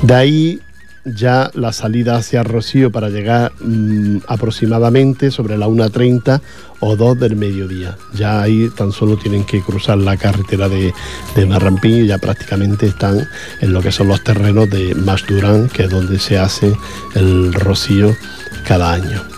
De 0.03 0.15
ahí 0.15 0.61
ya 1.05 1.51
la 1.55 1.73
salida 1.73 2.17
hacia 2.17 2.43
Rocío 2.43 2.93
para 2.93 3.09
llegar 3.09 3.53
mm, 3.61 4.19
aproximadamente 4.29 5.31
sobre 5.31 5.59
la 5.59 5.67
1.30 5.67 6.41
o 6.81 6.97
2 6.97 7.19
del 7.19 7.37
mediodía. 7.37 7.97
Ya 8.15 8.41
ahí 8.43 8.71
tan 8.77 8.93
solo 8.93 9.17
tienen 9.17 9.45
que 9.45 9.63
cruzar 9.63 9.99
la 9.99 10.17
carretera 10.17 10.69
de, 10.69 10.93
de 11.35 11.47
Marrampín 11.47 12.05
y 12.05 12.07
ya 12.07 12.19
prácticamente 12.19 12.87
están 12.87 13.27
en 13.61 13.73
lo 13.73 13.81
que 13.81 13.93
son 13.93 14.09
los 14.09 14.23
terrenos 14.23 14.71
de 14.71 14.95
Masdurán, 14.95 15.69
que 15.69 15.85
es 15.85 15.91
donde 15.91 16.19
se 16.19 16.39
hace 16.39 16.73
el 17.15 17.53
Rocío 17.53 18.15
cada 18.67 18.93
año. 18.93 19.32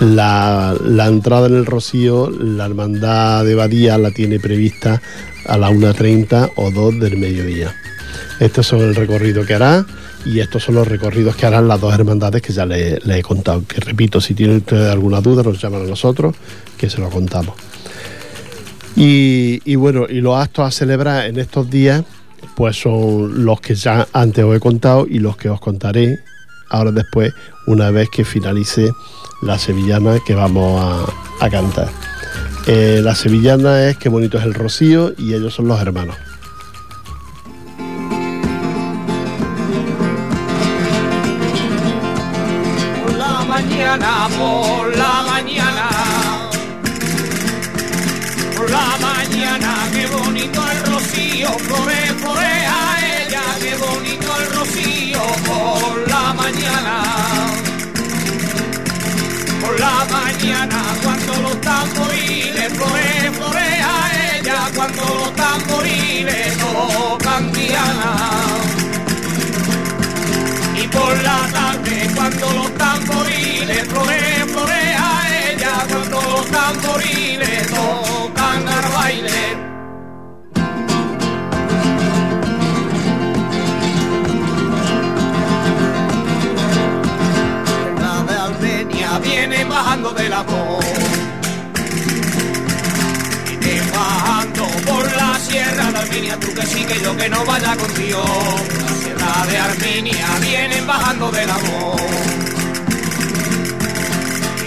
La, 0.00 0.76
entrada 1.06 1.46
en 1.46 1.54
el 1.54 1.66
Rocío, 1.66 2.30
la 2.30 2.66
hermandad 2.66 3.44
de 3.44 3.54
Badía 3.54 3.96
la 3.96 4.10
tiene 4.10 4.40
prevista 4.40 5.00
a 5.46 5.56
la 5.56 5.70
1.30 5.70 6.52
o 6.56 6.70
2 6.70 6.98
del 6.98 7.16
mediodía. 7.16 7.74
Estos 8.40 8.66
son 8.66 8.80
el 8.80 8.94
recorrido 8.94 9.46
que 9.46 9.54
hará 9.54 9.86
y 10.24 10.40
estos 10.40 10.64
son 10.64 10.74
los 10.74 10.88
recorridos 10.88 11.36
que 11.36 11.46
harán 11.46 11.68
las 11.68 11.80
dos 11.80 11.94
hermandades 11.94 12.42
que 12.42 12.52
ya 12.52 12.66
les 12.66 13.06
he 13.06 13.22
contado. 13.22 13.64
Que 13.66 13.80
repito, 13.80 14.20
si 14.20 14.34
tienen 14.34 14.56
ustedes 14.56 14.90
alguna 14.90 15.20
duda, 15.20 15.42
nos 15.42 15.60
llaman 15.60 15.82
a 15.82 15.86
nosotros, 15.86 16.34
que 16.76 16.90
se 16.90 17.00
lo 17.00 17.08
contamos. 17.10 17.54
Y, 18.96 19.60
y, 19.64 19.76
bueno, 19.76 20.06
y 20.08 20.20
los 20.20 20.36
actos 20.36 20.66
a 20.66 20.70
celebrar 20.70 21.26
en 21.26 21.38
estos 21.38 21.70
días, 21.70 22.04
pues 22.56 22.80
son 22.80 23.44
los 23.44 23.60
que 23.60 23.74
ya 23.74 24.08
antes 24.12 24.44
os 24.44 24.56
he 24.56 24.60
contado 24.60 25.06
y 25.08 25.18
los 25.18 25.36
que 25.36 25.48
os 25.48 25.60
contaré 25.60 26.18
ahora 26.68 26.90
después, 26.90 27.32
una 27.66 27.90
vez 27.90 28.08
que 28.10 28.24
finalice 28.24 28.90
la 29.42 29.58
sevillana 29.58 30.18
que 30.20 30.34
vamos 30.34 31.08
a, 31.40 31.50
cantar. 31.50 31.90
Eh, 32.66 33.00
la 33.02 33.14
sevillana 33.14 33.88
es 33.88 33.98
Qué 33.98 34.08
bonito 34.08 34.38
es 34.38 34.44
el 34.44 34.54
rocío 34.54 35.12
y 35.18 35.34
ellos 35.34 35.52
son 35.54 35.68
los 35.68 35.80
hermanos. 35.80 36.16
Por 43.02 43.14
la 43.14 43.44
mañana, 43.44 44.28
por 44.38 44.96
la 44.96 45.22
mañana, 45.30 45.88
por 48.56 48.70
la 48.70 48.96
mañana, 49.00 49.74
qué 49.92 50.06
bonito 50.06 50.62
el 50.70 50.92
rocío. 50.92 51.48
Por 59.74 59.80
la 59.80 60.04
mañana, 60.04 60.82
cuando 61.02 61.34
los 61.42 61.60
tamboriles, 61.60 62.72
flore, 62.74 63.32
flore 63.32 63.80
a 63.82 64.36
ella, 64.36 64.70
cuando 64.72 65.02
los 65.02 65.34
tamboriles 65.34 66.58
tocan 66.58 67.52
Diana 67.52 68.14
y 70.80 70.86
por 70.86 71.22
la 71.24 71.48
tarde 71.52 72.08
cuando 72.14 72.52
los 72.52 72.74
tamboriles 72.74 73.88
Armenia 89.44 89.58
viene 89.58 89.64
bajando 89.64 90.10
del 90.12 90.32
amor 90.32 90.84
bajando 93.94 94.66
por 94.86 95.16
la 95.16 95.38
sierra 95.38 95.92
de 95.92 95.98
Armenia, 95.98 96.40
tú 96.40 96.52
que 96.54 96.66
sí 96.66 96.84
que 96.84 97.00
yo 97.00 97.16
que 97.16 97.28
no 97.28 97.44
vaya 97.44 97.76
contigo. 97.76 98.22
La 98.80 98.94
sierra 99.02 99.46
de 99.46 99.58
Armenia 99.58 100.26
vienen 100.40 100.86
bajando 100.86 101.30
del 101.30 101.50
amor. 101.50 101.96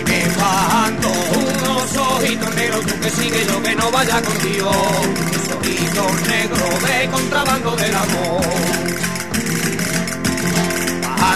Vienen 0.05 0.37
bajando 0.37 1.07
unos 1.09 1.97
ojitos 1.97 2.55
negros, 2.55 2.85
tú 2.85 2.99
que 3.01 3.09
sí 3.09 3.29
que 3.29 3.45
yo 3.45 3.61
que 3.63 3.75
no 3.75 3.91
vaya 3.91 4.21
contigo. 4.21 4.71
Unos 4.71 5.57
ojitos 5.57 6.27
negros 6.27 6.83
de 6.83 7.09
contrabando 7.09 7.75
del 7.75 7.95
amor. 7.95 9.16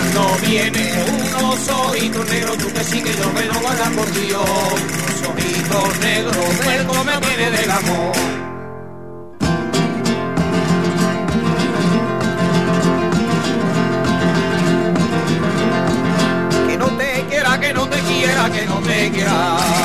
Bajando 0.02 0.38
viene 0.48 1.06
unos 1.14 1.70
ojitos 1.70 2.30
negros, 2.30 2.58
tú 2.58 2.74
que 2.74 2.84
sí 2.84 3.02
que 3.04 3.14
yo 3.14 3.34
que 3.36 3.46
no 3.46 3.62
vaya 3.62 3.84
contigo 3.96 4.42
ojitos 5.30 6.00
negros, 6.00 6.46
el 6.66 6.88
me 7.06 7.28
viene 7.28 7.52
del 7.52 7.72
amor. 7.72 8.12
Que 16.68 16.78
no 16.78 16.88
te 16.98 17.26
quiera, 17.30 17.60
que 17.60 17.74
no 17.74 17.88
te 17.88 18.00
quiera, 18.00 18.50
que 18.50 18.66
no 18.66 18.76
te 18.80 19.12
quiera. 19.12 19.81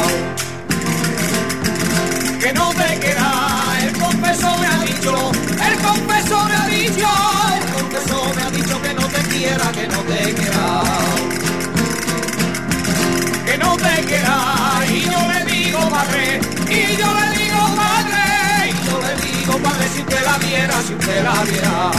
Si 19.88 20.00
usted 20.00 20.24
la 20.24 20.38
viera 20.38 20.74
si 20.86 20.94
usted 20.94 21.24
la 21.24 21.42
viera 21.44 21.90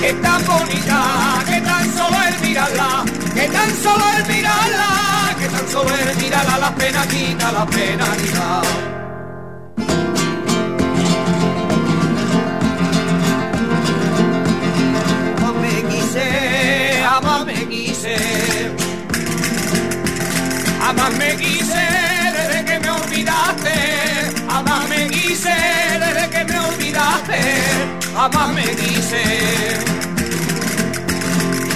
que 0.00 0.12
tan 0.14 0.44
bonita 0.46 1.00
que 1.46 1.60
tan 1.60 1.96
solo 1.96 2.16
el 2.28 2.40
mirarla 2.40 3.04
que 3.34 3.48
tan 3.48 3.70
solo 3.82 4.04
el 4.16 4.26
mirarla 4.26 5.36
que 5.38 5.48
tan 5.48 5.68
solo 5.68 5.90
el 5.94 6.16
mirarla 6.16 6.58
la 6.58 6.74
pena 6.74 7.06
quita 7.06 7.52
la 7.52 7.66
pena 7.66 8.04
quita 8.22 8.62
quise, 17.68 18.16
Jamás 20.80 21.12
me 21.18 21.36
quise 21.36 22.15
jamás 28.32 28.48
me 28.54 28.62
quise. 28.62 29.22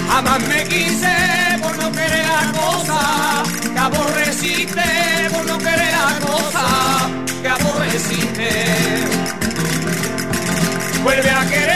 Jamás 0.09 0.41
me 0.47 0.63
quise 0.65 1.15
por 1.61 1.75
no 1.77 1.91
querer 1.91 2.25
la 2.27 2.51
cosa 2.59 3.43
que 3.73 3.79
aborreciste, 3.79 4.83
por 5.31 5.45
no 5.45 5.57
querer 5.57 5.91
la 5.91 6.19
cosa 6.27 6.65
que 7.41 7.47
aborreciste. 7.47 8.49
Vuelve 11.03 11.29
a 11.29 11.45
quererme, 11.47 11.70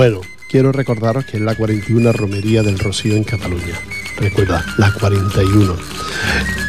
Bueno, 0.00 0.22
quiero 0.48 0.72
recordaros 0.72 1.26
que 1.26 1.36
es 1.36 1.42
la 1.42 1.54
41 1.54 2.14
Romería 2.14 2.62
del 2.62 2.78
Rocío 2.78 3.16
en 3.16 3.22
Cataluña. 3.22 3.78
Recuerda, 4.16 4.64
la 4.78 4.94
41. 4.94 5.76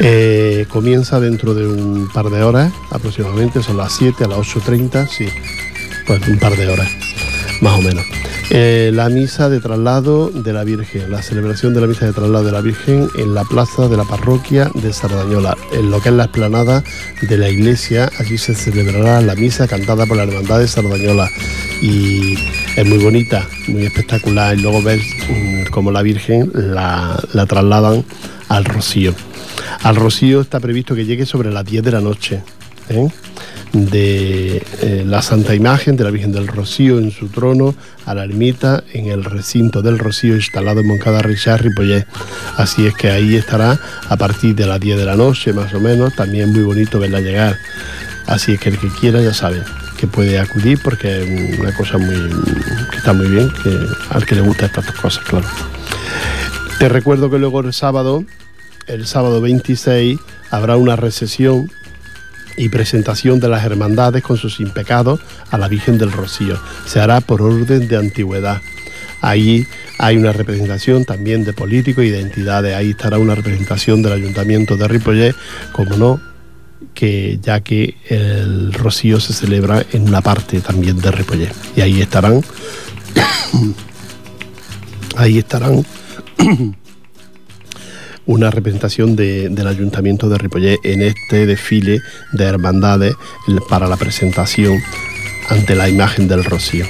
Eh, 0.01 0.65
comienza 0.67 1.17
dentro 1.21 1.53
de 1.53 1.65
un 1.65 2.09
par 2.13 2.29
de 2.29 2.43
horas, 2.43 2.73
aproximadamente, 2.89 3.63
son 3.63 3.77
las 3.77 3.93
7 3.93 4.25
a 4.25 4.27
las 4.27 4.37
8.30, 4.39 5.07
sí, 5.07 5.29
pues 6.05 6.27
un 6.27 6.39
par 6.39 6.57
de 6.57 6.67
horas, 6.67 6.89
más 7.61 7.79
o 7.79 7.81
menos. 7.81 8.03
Eh, 8.49 8.91
la 8.93 9.07
misa 9.07 9.47
de 9.47 9.61
traslado 9.61 10.29
de 10.29 10.51
la 10.51 10.65
Virgen, 10.65 11.09
la 11.09 11.21
celebración 11.21 11.73
de 11.73 11.79
la 11.79 11.87
misa 11.87 12.05
de 12.05 12.11
traslado 12.11 12.43
de 12.43 12.51
la 12.51 12.59
Virgen 12.59 13.07
en 13.15 13.33
la 13.33 13.45
plaza 13.45 13.87
de 13.87 13.95
la 13.95 14.03
parroquia 14.03 14.69
de 14.73 14.91
Sardañola, 14.91 15.55
en 15.71 15.89
lo 15.89 16.01
que 16.01 16.09
es 16.09 16.15
la 16.15 16.25
explanada 16.25 16.83
de 17.21 17.37
la 17.37 17.47
iglesia. 17.47 18.11
Allí 18.19 18.37
se 18.37 18.55
celebrará 18.55 19.21
la 19.21 19.35
misa 19.35 19.69
cantada 19.69 20.05
por 20.05 20.17
la 20.17 20.23
Hermandad 20.23 20.59
de 20.59 20.67
Sardañola 20.67 21.29
y 21.81 22.35
es 22.75 22.87
muy 22.87 22.97
bonita, 22.97 23.47
muy 23.67 23.85
espectacular. 23.85 24.57
Y 24.57 24.61
luego 24.61 24.81
ves 24.81 25.01
mm, 25.29 25.71
cómo 25.71 25.91
la 25.91 26.01
Virgen 26.01 26.51
la, 26.53 27.19
trasladan 27.47 28.03
al 28.47 28.65
Rocío. 28.65 29.13
Al 29.83 29.95
Rocío 29.95 30.41
está 30.41 30.59
previsto 30.59 30.95
que 30.95 31.05
llegue 31.05 31.25
sobre 31.25 31.51
las 31.51 31.65
10 31.65 31.83
de 31.83 31.91
la 31.91 32.01
noche. 32.01 32.41
¿eh? 32.89 33.07
de 33.73 34.61
eh, 34.81 35.03
la 35.05 35.21
Santa 35.21 35.55
Imagen 35.55 35.95
de 35.95 36.03
la 36.03 36.11
Virgen 36.11 36.33
del 36.33 36.47
Rocío 36.47 36.99
en 36.99 37.09
su 37.09 37.29
trono 37.29 37.73
a 38.05 38.13
la 38.13 38.25
ermita 38.25 38.83
en 38.91 39.05
el 39.05 39.23
recinto 39.23 39.81
del 39.81 39.97
Rocío 39.97 40.35
instalado 40.35 40.81
en 40.81 40.87
Moncada 40.87 41.21
Richard 41.21 41.61
Ripollet. 41.61 42.05
Así 42.57 42.85
es 42.85 42.93
que 42.95 43.09
ahí 43.09 43.37
estará 43.37 43.79
a 44.09 44.17
partir 44.17 44.55
de 44.55 44.65
las 44.65 44.79
10 44.79 44.97
de 44.97 45.05
la 45.05 45.15
noche 45.15 45.53
más 45.53 45.73
o 45.73 45.79
menos, 45.79 46.13
también 46.15 46.51
muy 46.51 46.63
bonito 46.63 46.99
verla 46.99 47.21
llegar. 47.21 47.57
Así 48.27 48.53
es 48.53 48.59
que 48.59 48.69
el 48.69 48.77
que 48.77 48.89
quiera 48.89 49.21
ya 49.21 49.33
sabe 49.33 49.61
que 50.01 50.07
puede 50.07 50.39
acudir 50.39 50.79
porque 50.83 51.21
es 51.21 51.59
una 51.59 51.71
cosa 51.75 51.99
muy 51.99 52.15
que 52.89 52.97
está 52.97 53.13
muy 53.13 53.27
bien, 53.27 53.53
que 53.61 53.69
al 54.09 54.25
que 54.25 54.33
le 54.33 54.41
gusta 54.41 54.65
estas 54.65 54.91
cosas, 54.93 55.23
claro. 55.25 55.45
Te 56.79 56.89
recuerdo 56.89 57.29
que 57.29 57.37
luego 57.37 57.59
el 57.59 57.71
sábado, 57.71 58.25
el 58.87 59.05
sábado 59.05 59.41
26, 59.41 60.19
habrá 60.49 60.75
una 60.75 60.95
recesión 60.95 61.69
y 62.57 62.69
presentación 62.69 63.39
de 63.39 63.49
las 63.49 63.63
hermandades 63.63 64.23
con 64.23 64.37
sus 64.37 64.59
impecados 64.59 65.19
a 65.51 65.59
la 65.59 65.67
Virgen 65.67 65.99
del 65.99 66.11
Rocío. 66.11 66.59
Se 66.85 66.99
hará 66.99 67.21
por 67.21 67.43
orden 67.43 67.87
de 67.87 67.95
antigüedad. 67.95 68.59
Ahí 69.21 69.67
hay 69.99 70.17
una 70.17 70.33
representación 70.33 71.05
también 71.05 71.43
de 71.43 71.53
políticos 71.53 72.05
y 72.05 72.09
de 72.09 72.21
entidades. 72.21 72.75
Ahí 72.75 72.89
estará 72.89 73.19
una 73.19 73.35
representación 73.35 74.01
del 74.01 74.13
Ayuntamiento 74.13 74.77
de 74.77 74.87
Ripollet, 74.87 75.35
como 75.73 75.95
no, 75.95 76.30
que 76.93 77.39
ya 77.41 77.61
que 77.61 77.95
el 78.09 78.73
Rocío 78.73 79.19
se 79.19 79.33
celebra 79.33 79.85
en 79.91 80.07
una 80.07 80.21
parte 80.21 80.61
también 80.61 80.99
de 80.99 81.11
Ripollet. 81.11 81.53
Y 81.75 81.81
ahí 81.81 82.01
estarán, 82.01 82.43
ahí 85.15 85.39
estarán 85.39 85.85
una 88.25 88.51
representación 88.51 89.15
del 89.15 89.67
Ayuntamiento 89.67 90.29
de 90.29 90.37
Ripollet 90.37 90.79
en 90.83 91.01
este 91.01 91.45
desfile 91.45 92.01
de 92.33 92.43
hermandades 92.43 93.15
para 93.69 93.87
la 93.87 93.97
presentación 93.97 94.79
ante 95.49 95.75
la 95.75 95.89
imagen 95.89 96.27
del 96.27 96.43
Rocío. 96.43 96.85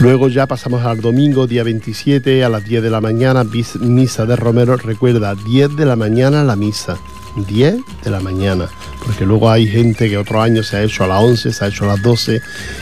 Luego 0.00 0.28
ya 0.28 0.46
pasamos 0.46 0.84
al 0.86 1.02
domingo, 1.02 1.46
día 1.46 1.62
27, 1.62 2.42
a 2.42 2.48
las 2.48 2.64
10 2.64 2.82
de 2.82 2.90
la 2.90 3.02
mañana, 3.02 3.44
misa 3.80 4.24
de 4.24 4.34
Romero. 4.34 4.76
Recuerda, 4.76 5.34
10 5.34 5.76
de 5.76 5.84
la 5.84 5.94
mañana 5.94 6.42
la 6.42 6.56
misa. 6.56 6.96
10 7.36 7.76
de 8.04 8.10
la 8.10 8.20
mañana, 8.20 8.68
porque 9.04 9.26
luego 9.26 9.50
hay 9.50 9.66
gente 9.66 10.08
que 10.08 10.18
otro 10.18 10.40
año 10.42 10.62
se 10.62 10.76
ha 10.76 10.82
hecho 10.82 11.04
a 11.04 11.08
las 11.08 11.22
11, 11.22 11.52
se 11.52 11.64
ha 11.64 11.68
hecho 11.68 11.84
a 11.84 11.88
las 11.88 12.02
12 12.02 12.40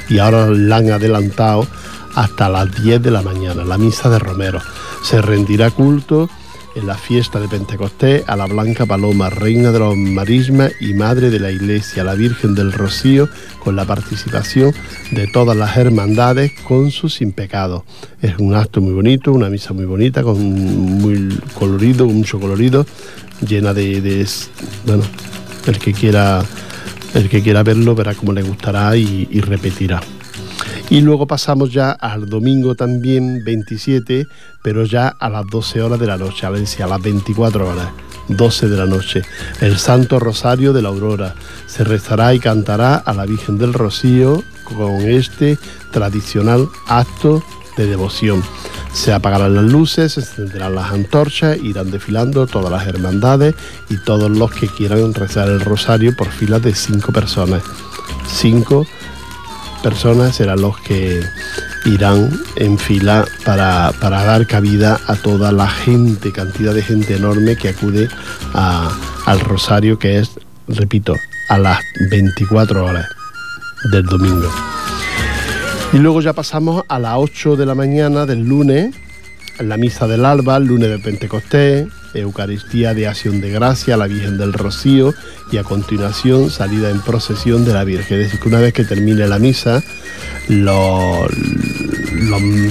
y 0.09 0.19
ahora 0.19 0.47
la 0.47 0.77
han 0.77 0.91
adelantado 0.91 1.67
hasta 2.15 2.49
las 2.49 2.83
10 2.83 3.03
de 3.03 3.11
la 3.11 3.23
mañana, 3.23 3.65
la 3.65 3.79
misa 3.79 4.09
de 4.09 4.19
Romero. 4.19 4.61
Se 5.03 5.23
rendirá 5.23 5.71
culto 5.71 6.29
en 6.79 6.87
la 6.87 6.97
fiesta 6.97 7.41
de 7.41 7.49
Pentecostés 7.49 8.23
a 8.29 8.37
la 8.37 8.47
Blanca 8.47 8.87
Paloma, 8.87 9.31
Reina 9.31 9.73
de 9.73 9.81
los 9.81 9.97
Marismas 9.97 10.73
y 10.81 10.95
Madre 10.95 11.31
de 11.31 11.41
la 11.41 11.51
Iglesia, 11.51 12.05
la 12.05 12.15
Virgen 12.15 12.55
del 12.55 12.73
Rocío, 12.73 13.29
con 13.59 13.75
la 13.75 13.85
participación 13.85 14.73
de 15.11 15.27
todas 15.27 15.57
las 15.57 15.77
hermandades 15.77 16.53
con 16.67 16.91
su 16.91 17.09
sin 17.09 17.33
pecado. 17.33 17.85
Es 18.23 18.39
un 18.39 18.55
acto 18.55 18.81
muy 18.81 18.93
bonito, 18.93 19.33
una 19.33 19.51
misa 19.51 19.73
muy 19.73 19.87
bonita, 19.87 20.23
con 20.23 20.41
muy 20.41 21.37
colorido, 21.59 22.07
mucho 22.07 22.39
colorido, 22.39 22.87
llena 23.47 23.75
de, 23.75 24.27
bueno, 24.87 25.03
el 25.67 25.79
que 25.79 25.93
quiera 25.93 26.45
el 27.15 27.29
que 27.29 27.43
quiera 27.43 27.63
verlo 27.63 27.95
verá 27.95 28.15
cómo 28.15 28.33
le 28.33 28.43
gustará 28.43 28.97
y, 28.97 29.41
repetirá. 29.41 30.01
Y 30.91 31.01
luego 31.01 31.27
pasamos 31.27 31.73
ya 31.73 31.93
al 31.93 32.29
domingo 32.29 32.75
también 32.75 33.43
27, 33.45 34.27
pero 34.63 34.85
ya 34.85 35.09
a 35.09 35.29
las 35.29 35.47
12 35.47 35.83
horas 35.83 36.01
de 36.01 36.07
la 36.07 36.17
noche, 36.17 36.47
a 36.47 36.51
a 36.51 36.87
las 36.87 37.03
24 37.03 37.69
horas. 37.69 37.89
12 38.29 38.69
de 38.69 38.77
la 38.77 38.85
noche, 38.85 39.23
el 39.63 39.79
Santo 39.79 40.19
Rosario 40.19 40.75
de 40.75 40.83
la 40.83 40.91
Aurora. 40.91 41.35
Se 41.67 41.83
rezará 41.83 42.35
y 42.35 42.39
cantará 42.39 42.97
a 42.97 43.15
la 43.15 43.25
Virgen 43.25 43.57
del 43.57 43.73
Rocío 43.73 44.43
con 44.65 45.01
este 45.09 45.59
tradicional 45.93 46.69
acto 46.87 47.43
de 47.79 47.87
devoción. 47.87 48.43
Se 48.99 49.13
apagarán 49.13 49.55
las 49.55 49.65
luces, 49.65 50.15
se 50.15 50.21
encenderán 50.21 50.75
las 50.75 50.91
antorchas, 50.91 51.57
irán 51.63 51.93
desfilando 51.93 52.49
todas 52.49 52.73
las 52.73 52.85
hermandades 52.85 53.55
y 53.89 53.97
todos 53.97 54.29
los 54.29 54.51
que 54.51 54.67
quieran 54.67 55.15
rezar 55.15 55.49
el 55.49 55.61
rosario 55.61 56.17
por 56.17 56.27
filas 56.33 56.63
de 56.63 56.75
cinco 56.75 57.13
personas. 57.13 57.63
Cinco 58.27 58.89
personas 59.85 60.35
serán 60.35 60.63
los 60.63 60.77
que 60.81 61.23
irán 61.85 62.41
en 62.57 62.77
fila 62.77 63.25
para, 63.45 63.93
dar 64.01 64.49
cabida 64.49 64.99
a 65.07 65.15
toda 65.15 65.53
la 65.53 65.69
gente, 65.69 66.33
cantidad 66.33 66.75
de 66.75 66.83
gente 66.83 67.15
enorme 67.15 67.55
que 67.55 67.69
acude 67.69 68.09
al 68.53 69.41
rosario 69.41 69.97
que 70.01 70.19
es, 70.19 70.33
repito, 70.67 71.15
a 71.49 71.57
las 71.57 71.79
24 72.11 72.85
horas 72.85 73.07
del 73.93 74.07
domingo. 74.07 74.51
Y 75.93 75.99
luego 75.99 76.21
ya 76.21 76.35
pasamos 76.35 76.85
a 76.89 76.99
las 76.99 77.15
8 77.17 77.57
de 77.57 77.65
la 77.65 77.75
mañana 77.75 78.27
del 78.27 78.47
lunes, 78.47 78.95
la 79.59 79.79
misa 79.79 80.07
del 80.07 80.27
alba, 80.27 80.59
lunes 80.59 80.91
de 80.91 80.99
Pentecostés, 80.99 81.89
Eucaristía 82.15 82.95
de 82.95 83.09
Acción 83.09 83.41
de 83.41 83.51
Gracia 83.51 83.97
la 83.97 84.07
Virgen 84.07 84.39
del 84.39 84.53
Rocío 84.53 85.15
y 85.51 85.57
a 85.57 85.65
continuación 85.65 86.51
salida 86.51 86.91
en 86.91 87.01
procesión 87.01 87.65
de 87.65 87.73
la 87.73 87.85
Virgen. 87.85 88.21
Es 88.21 88.27
decir, 88.27 88.41
que 88.41 88.49
una 88.49 88.61
vez 88.61 88.75
que 88.75 88.85
termine 88.85 89.27
la 89.27 89.39
misa, 89.39 89.83
los, 90.49 91.29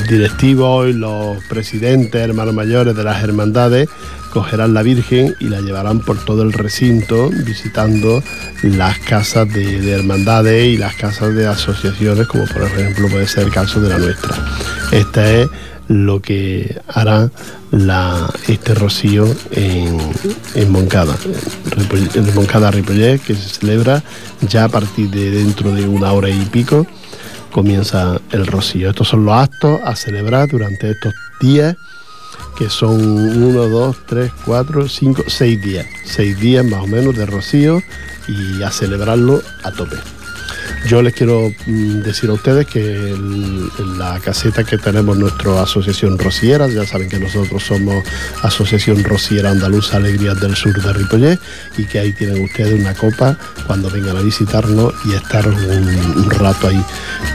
directivos 0.08 0.90
y 0.90 0.94
los 0.94 1.44
presidentes, 1.46 2.22
hermanos 2.22 2.54
mayores 2.54 2.96
de 2.96 3.04
las 3.04 3.24
hermandades 3.24 3.90
cogerán 4.28 4.74
la 4.74 4.84
Virgen 4.84 5.36
y 5.40 5.46
la 5.46 5.62
llevarán 5.62 6.00
por 6.00 6.18
todo 6.24 6.44
el 6.44 6.54
recinto 6.54 7.30
visitando 7.46 8.24
las 8.63 9.00
casas 9.00 9.52
de, 9.54 9.82
de, 9.82 9.92
hermandades 9.92 10.68
y 10.68 10.78
las 10.78 10.96
casas 10.96 11.34
de 11.36 11.48
asociaciones 11.48 12.28
como 12.28 12.46
por 12.46 12.63
ejemplo 12.63 13.08
puede 13.10 13.28
ser 13.28 13.44
el 13.44 13.52
caso 13.52 13.82
de 13.82 13.90
la 13.90 13.98
nuestra. 13.98 14.36
Esta 14.92 15.30
es 15.32 15.48
lo 15.88 16.22
que 16.22 16.80
hará 16.88 17.30
este 18.48 18.74
rocío 18.76 19.26
en, 19.52 19.98
en 20.56 20.72
Moncada, 20.72 21.16
en 22.13 22.36
Moncada 22.36 22.72
Ripollet, 22.72 23.20
que 23.20 23.36
se 23.36 23.50
celebra 23.50 24.04
ya 24.42 24.66
a 24.66 24.70
partir 24.70 25.10
de 25.10 25.32
dentro 25.32 25.74
de 25.74 25.88
una 25.88 26.12
hora 26.12 26.30
y 26.30 26.40
pico, 26.46 26.86
comienza 27.52 28.20
el 28.32 28.48
rocío. 28.48 28.90
Estos 28.90 29.10
son 29.10 29.26
los 29.26 29.36
actos 29.36 29.80
a 29.84 29.96
celebrar 29.96 30.48
durante 30.50 30.92
estos 30.92 31.13
días, 31.40 31.76
que 32.58 32.70
son 32.70 33.00
uno, 33.00 33.67
dos, 33.67 33.98
tres, 34.06 34.32
cuatro, 34.46 34.88
cinco, 34.88 35.24
seis 35.28 35.62
días, 35.62 35.86
seis 36.06 36.39
días 36.39 36.65
más 36.65 36.84
o 36.84 36.88
menos 36.88 37.15
de 37.15 37.26
rocío 37.26 37.82
y 38.28 38.63
a 38.63 38.72
celebrarlo 38.72 39.41
a 39.63 39.72
tope. 39.72 39.98
Yo 40.86 41.02
les 41.02 41.13
quiero 41.13 41.52
mm, 41.65 42.00
decir 42.02 42.30
a 42.30 42.34
ustedes 42.34 42.65
que 42.67 43.15
la 43.98 44.20
caseta 44.20 44.63
que 44.63 44.78
tenemos 44.78 45.17
nuestra 45.17 45.62
Asociación 45.62 46.17
Rocieras, 46.17 46.74
ya 46.74 46.86
saben 46.86 47.10
que 47.10 47.20
nosotros 47.20 47.63
somos 47.63 48.04
Asociación 48.41 49.04
Rociera 49.04 49.52
Andaluza 49.52 49.98
Alegrías 49.98 50.39
del 50.39 50.56
Sur 50.56 50.82
de 50.82 50.93
Ripollet 50.93 51.39
y 51.78 51.86
que 51.86 52.00
ahí 52.00 52.13
tienen 52.13 52.43
ustedes 52.43 52.80
una 52.80 52.93
copa 52.93 53.38
cuando 53.65 53.89
vengan 53.89 54.17
a 54.17 54.22
visitarnos 54.22 54.93
y 55.06 55.13
estar 55.13 55.48
un, 55.48 56.30
rato 56.30 56.67
ahí 56.67 56.84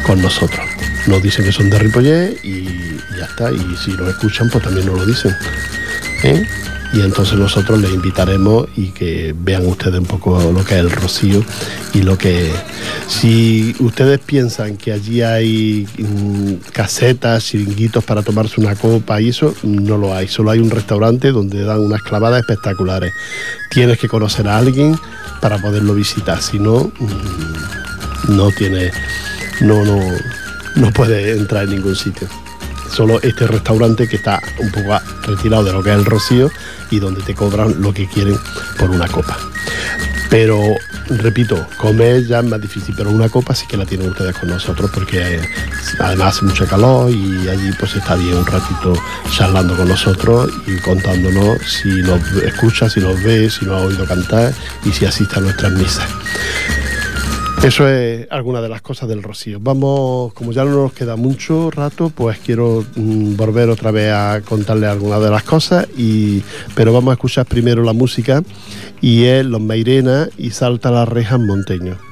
con 0.06 0.20
nosotros. 0.22 0.66
Nos 1.06 1.22
dicen 1.22 1.44
que 1.44 1.52
son 1.52 1.68
de 1.70 1.78
Ripollet 1.78 2.44
y, 2.44 2.96
ya 3.18 3.24
está, 3.24 3.50
y 3.50 3.76
si 3.76 3.92
nos 3.92 4.08
escuchan 4.08 4.48
pues 4.50 4.62
también 4.64 4.86
nos 4.86 4.98
lo 4.98 5.06
dicen. 5.06 5.34
¿Eh? 6.24 6.46
y 6.92 7.00
entonces 7.00 7.38
nosotros 7.38 7.80
les 7.80 7.92
invitaremos 7.92 8.66
y 8.76 8.88
que 8.88 9.34
vean 9.36 9.66
ustedes 9.66 9.98
un 9.98 10.06
poco 10.06 10.52
lo 10.52 10.64
que 10.64 10.74
es 10.74 10.80
el 10.80 10.90
rocío 10.90 11.42
y 11.94 12.02
lo 12.02 12.18
que 12.18 12.52
si 13.08 13.74
ustedes 13.78 14.18
piensan 14.20 14.76
que 14.76 14.92
allí 14.92 15.22
hay 15.22 15.86
mm, 15.98 16.70
casetas, 16.72 17.44
chiringuitos 17.44 18.04
para 18.04 18.22
tomarse 18.22 18.60
una 18.60 18.74
copa 18.74 19.20
y 19.20 19.30
eso, 19.30 19.54
no 19.62 19.96
lo 19.96 20.14
hay, 20.14 20.28
solo 20.28 20.50
hay 20.50 20.58
un 20.58 20.70
restaurante 20.70 21.32
donde 21.32 21.64
dan 21.64 21.80
unas 21.80 22.02
clavadas 22.02 22.40
espectaculares. 22.40 23.12
Tienes 23.70 23.98
que 23.98 24.08
conocer 24.08 24.46
a 24.48 24.58
alguien 24.58 24.98
para 25.40 25.58
poderlo 25.58 25.94
visitar, 25.94 26.42
si 26.42 26.58
no, 26.58 26.92
mm, 26.98 28.36
no 28.36 28.50
tiene, 28.50 28.90
no, 29.62 29.82
no, 29.84 29.98
no 30.76 30.90
puede 30.92 31.32
entrar 31.32 31.64
en 31.64 31.70
ningún 31.70 31.96
sitio 31.96 32.28
solo 32.92 33.20
este 33.22 33.46
restaurante 33.46 34.06
que 34.06 34.16
está 34.16 34.40
un 34.58 34.70
poco 34.70 34.98
retirado 35.22 35.64
de 35.64 35.72
lo 35.72 35.82
que 35.82 35.90
es 35.90 35.96
el 35.96 36.04
Rocío 36.04 36.50
y 36.90 37.00
donde 37.00 37.22
te 37.22 37.34
cobran 37.34 37.80
lo 37.80 37.92
que 37.92 38.06
quieren 38.06 38.38
por 38.78 38.90
una 38.90 39.08
copa. 39.08 39.36
Pero, 40.28 40.62
repito, 41.08 41.66
comer 41.76 42.26
ya 42.26 42.40
es 42.40 42.44
más 42.46 42.60
difícil, 42.60 42.94
pero 42.96 43.10
una 43.10 43.28
copa 43.28 43.54
sí 43.54 43.66
que 43.66 43.76
la 43.76 43.84
tienen 43.84 44.08
ustedes 44.08 44.36
con 44.36 44.48
nosotros 44.48 44.90
porque 44.92 45.40
además 45.98 46.36
hace 46.36 46.46
mucho 46.46 46.66
calor 46.66 47.10
y 47.10 47.48
allí 47.48 47.70
pues 47.78 47.96
está 47.96 48.14
bien 48.14 48.36
un 48.36 48.46
ratito 48.46 48.94
charlando 49.30 49.76
con 49.76 49.88
nosotros 49.88 50.50
y 50.66 50.78
contándonos 50.78 51.58
si 51.66 51.88
nos 52.02 52.20
escucha, 52.42 52.88
si 52.88 53.00
nos 53.00 53.22
ve, 53.22 53.50
si 53.50 53.66
nos 53.66 53.82
ha 53.82 53.86
oído 53.86 54.06
cantar 54.06 54.54
y 54.84 54.92
si 54.92 55.04
asiste 55.04 55.36
a 55.36 55.40
nuestras 55.40 55.72
misas. 55.72 56.08
Eso 57.62 57.88
es 57.88 58.26
alguna 58.30 58.60
de 58.60 58.68
las 58.68 58.82
cosas 58.82 59.08
del 59.08 59.22
Rocío. 59.22 59.58
Vamos, 59.60 60.32
como 60.34 60.50
ya 60.50 60.64
no 60.64 60.82
nos 60.82 60.92
queda 60.92 61.14
mucho 61.14 61.70
rato, 61.70 62.10
pues 62.10 62.40
quiero 62.40 62.84
mm, 62.96 63.36
volver 63.36 63.70
otra 63.70 63.92
vez 63.92 64.12
a 64.12 64.40
contarle 64.44 64.88
algunas 64.88 65.22
de 65.22 65.30
las 65.30 65.44
cosas, 65.44 65.86
y, 65.96 66.42
pero 66.74 66.92
vamos 66.92 67.12
a 67.12 67.14
escuchar 67.14 67.46
primero 67.46 67.84
la 67.84 67.92
música 67.92 68.42
y 69.00 69.24
es 69.24 69.46
Los 69.46 69.60
Meirena 69.60 70.28
y 70.36 70.50
Salta 70.50 70.90
las 70.90 71.08
rejas 71.08 71.38
monteño. 71.38 72.11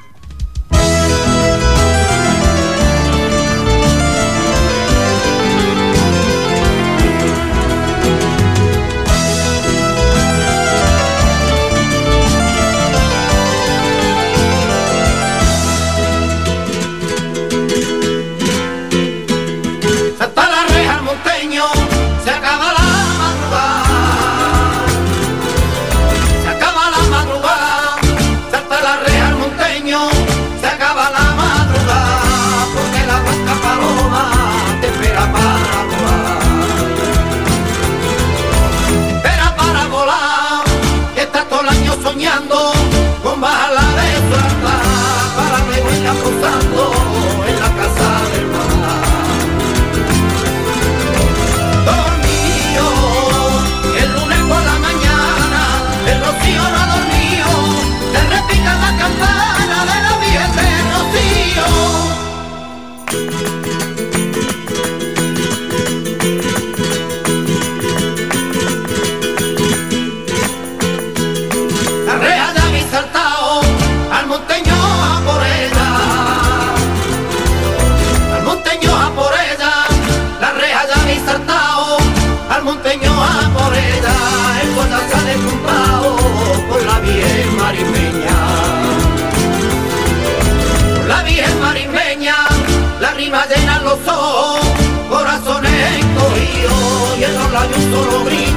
Y 97.77 97.83
en 97.83 97.91
los 97.91 98.50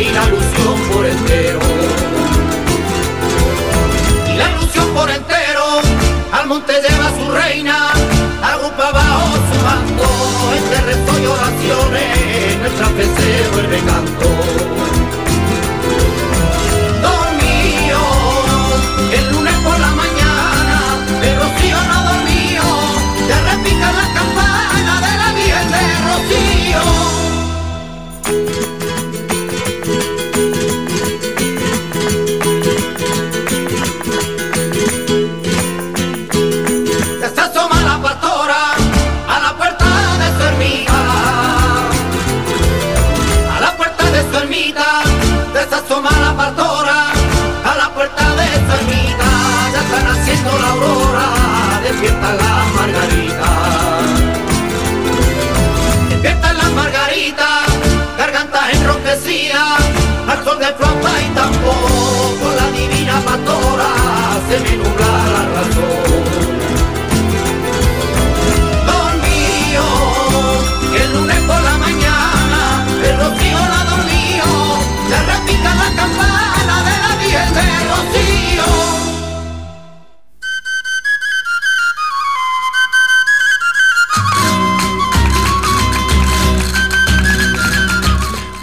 y 0.00 0.12
la 0.12 0.24
ilusión 0.26 0.80
por 0.92 1.06
entero. 1.06 1.58
Y 4.32 4.36
la 4.36 4.50
ilusión 4.50 4.86
por 4.94 5.10
entero, 5.10 5.64
al 6.32 6.46
monte 6.46 6.72
lleva 6.72 7.10
su 7.18 7.30
reina, 7.32 7.90
agrupa 8.42 8.92
bajo 8.92 9.34
su 9.50 9.60
manto, 9.64 10.04
entre 10.56 10.80
rezo 10.82 11.20
y 11.20 11.26
oraciones, 11.26 12.58
nuestra 12.60 12.86
fe 12.86 13.04
se 13.16 13.48
vuelve 13.50 13.78
canto. 13.78 14.37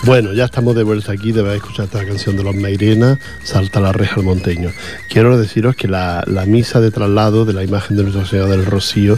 Bueno, 0.06 0.34
ya 0.34 0.46
estamos 0.46 0.76
de 0.76 0.84
vuelta 0.84 1.14
aquí, 1.14 1.32
debéis 1.32 1.64
escuchar 1.64 1.86
esta 1.86 2.06
canción 2.06 2.38
de 2.38 2.44
los 2.44 2.54
Meirena, 2.54 3.18
Salta 3.44 3.80
la 3.80 3.92
reja 3.92 4.18
al 4.18 4.24
monteño. 4.24 4.72
Quiero 5.10 5.36
deciros 5.36 5.76
que 5.76 5.88
la, 5.88 6.24
misa 6.46 6.80
de 6.80 6.92
traslado 6.92 7.44
de 7.44 7.54
la 7.54 7.64
imagen 7.64 7.98
de 7.98 8.04
Nuestra 8.04 8.24
Señora 8.24 8.52
del 8.52 8.68
Rocío 8.68 9.18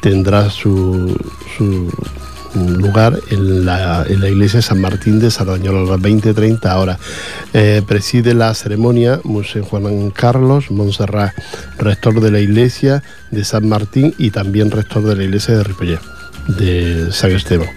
tendrá 0.00 0.48
su, 0.48 1.18
lugar 2.54 3.18
en 3.32 3.66
la, 3.66 4.06
iglesia 4.08 4.58
de 4.58 4.62
San 4.62 4.80
Martín 4.80 5.18
de 5.18 5.32
Sardañola 5.32 5.80
a 5.80 5.96
las 5.96 6.00
20.30 6.00 6.76
horas. 6.76 7.00
Eh, 7.52 7.82
preside 7.84 8.32
la 8.32 8.54
ceremonia 8.54 9.20
Monseñor 9.24 9.66
Juan 9.66 10.10
Carlos 10.10 10.70
Monserrat, 10.70 11.32
rector 11.76 12.20
de 12.20 12.30
la 12.30 12.38
iglesia 12.38 13.02
de 13.32 13.42
San 13.42 13.68
Martín 13.68 14.14
y 14.16 14.30
también 14.30 14.70
rector 14.70 15.02
de 15.02 15.16
la 15.16 15.24
iglesia 15.24 15.56
de 15.56 15.64
Ripollet, 15.64 16.00
de 16.46 17.10
San 17.10 17.32
Esteban. 17.32 17.68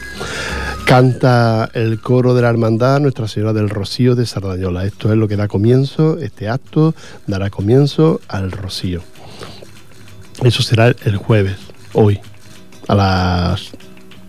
Canta 0.85 1.71
el 1.73 1.99
coro 1.99 2.35
de 2.35 2.41
la 2.41 2.49
hermandad 2.49 2.99
Nuestra 2.99 3.27
Señora 3.27 3.53
del 3.53 3.69
Rocío 3.69 4.15
de 4.15 4.25
Sardañola. 4.25 4.85
Esto 4.85 5.11
es 5.11 5.17
lo 5.17 5.27
que 5.27 5.35
da 5.35 5.47
comienzo, 5.47 6.19
este 6.19 6.49
acto 6.49 6.93
dará 7.25 7.49
comienzo 7.49 8.21
al 8.27 8.51
Rocío. 8.51 9.01
Eso 10.43 10.61
será 10.61 10.87
el 10.87 11.17
jueves, 11.17 11.57
hoy, 11.93 12.19
a 12.87 12.95
las 12.95 13.71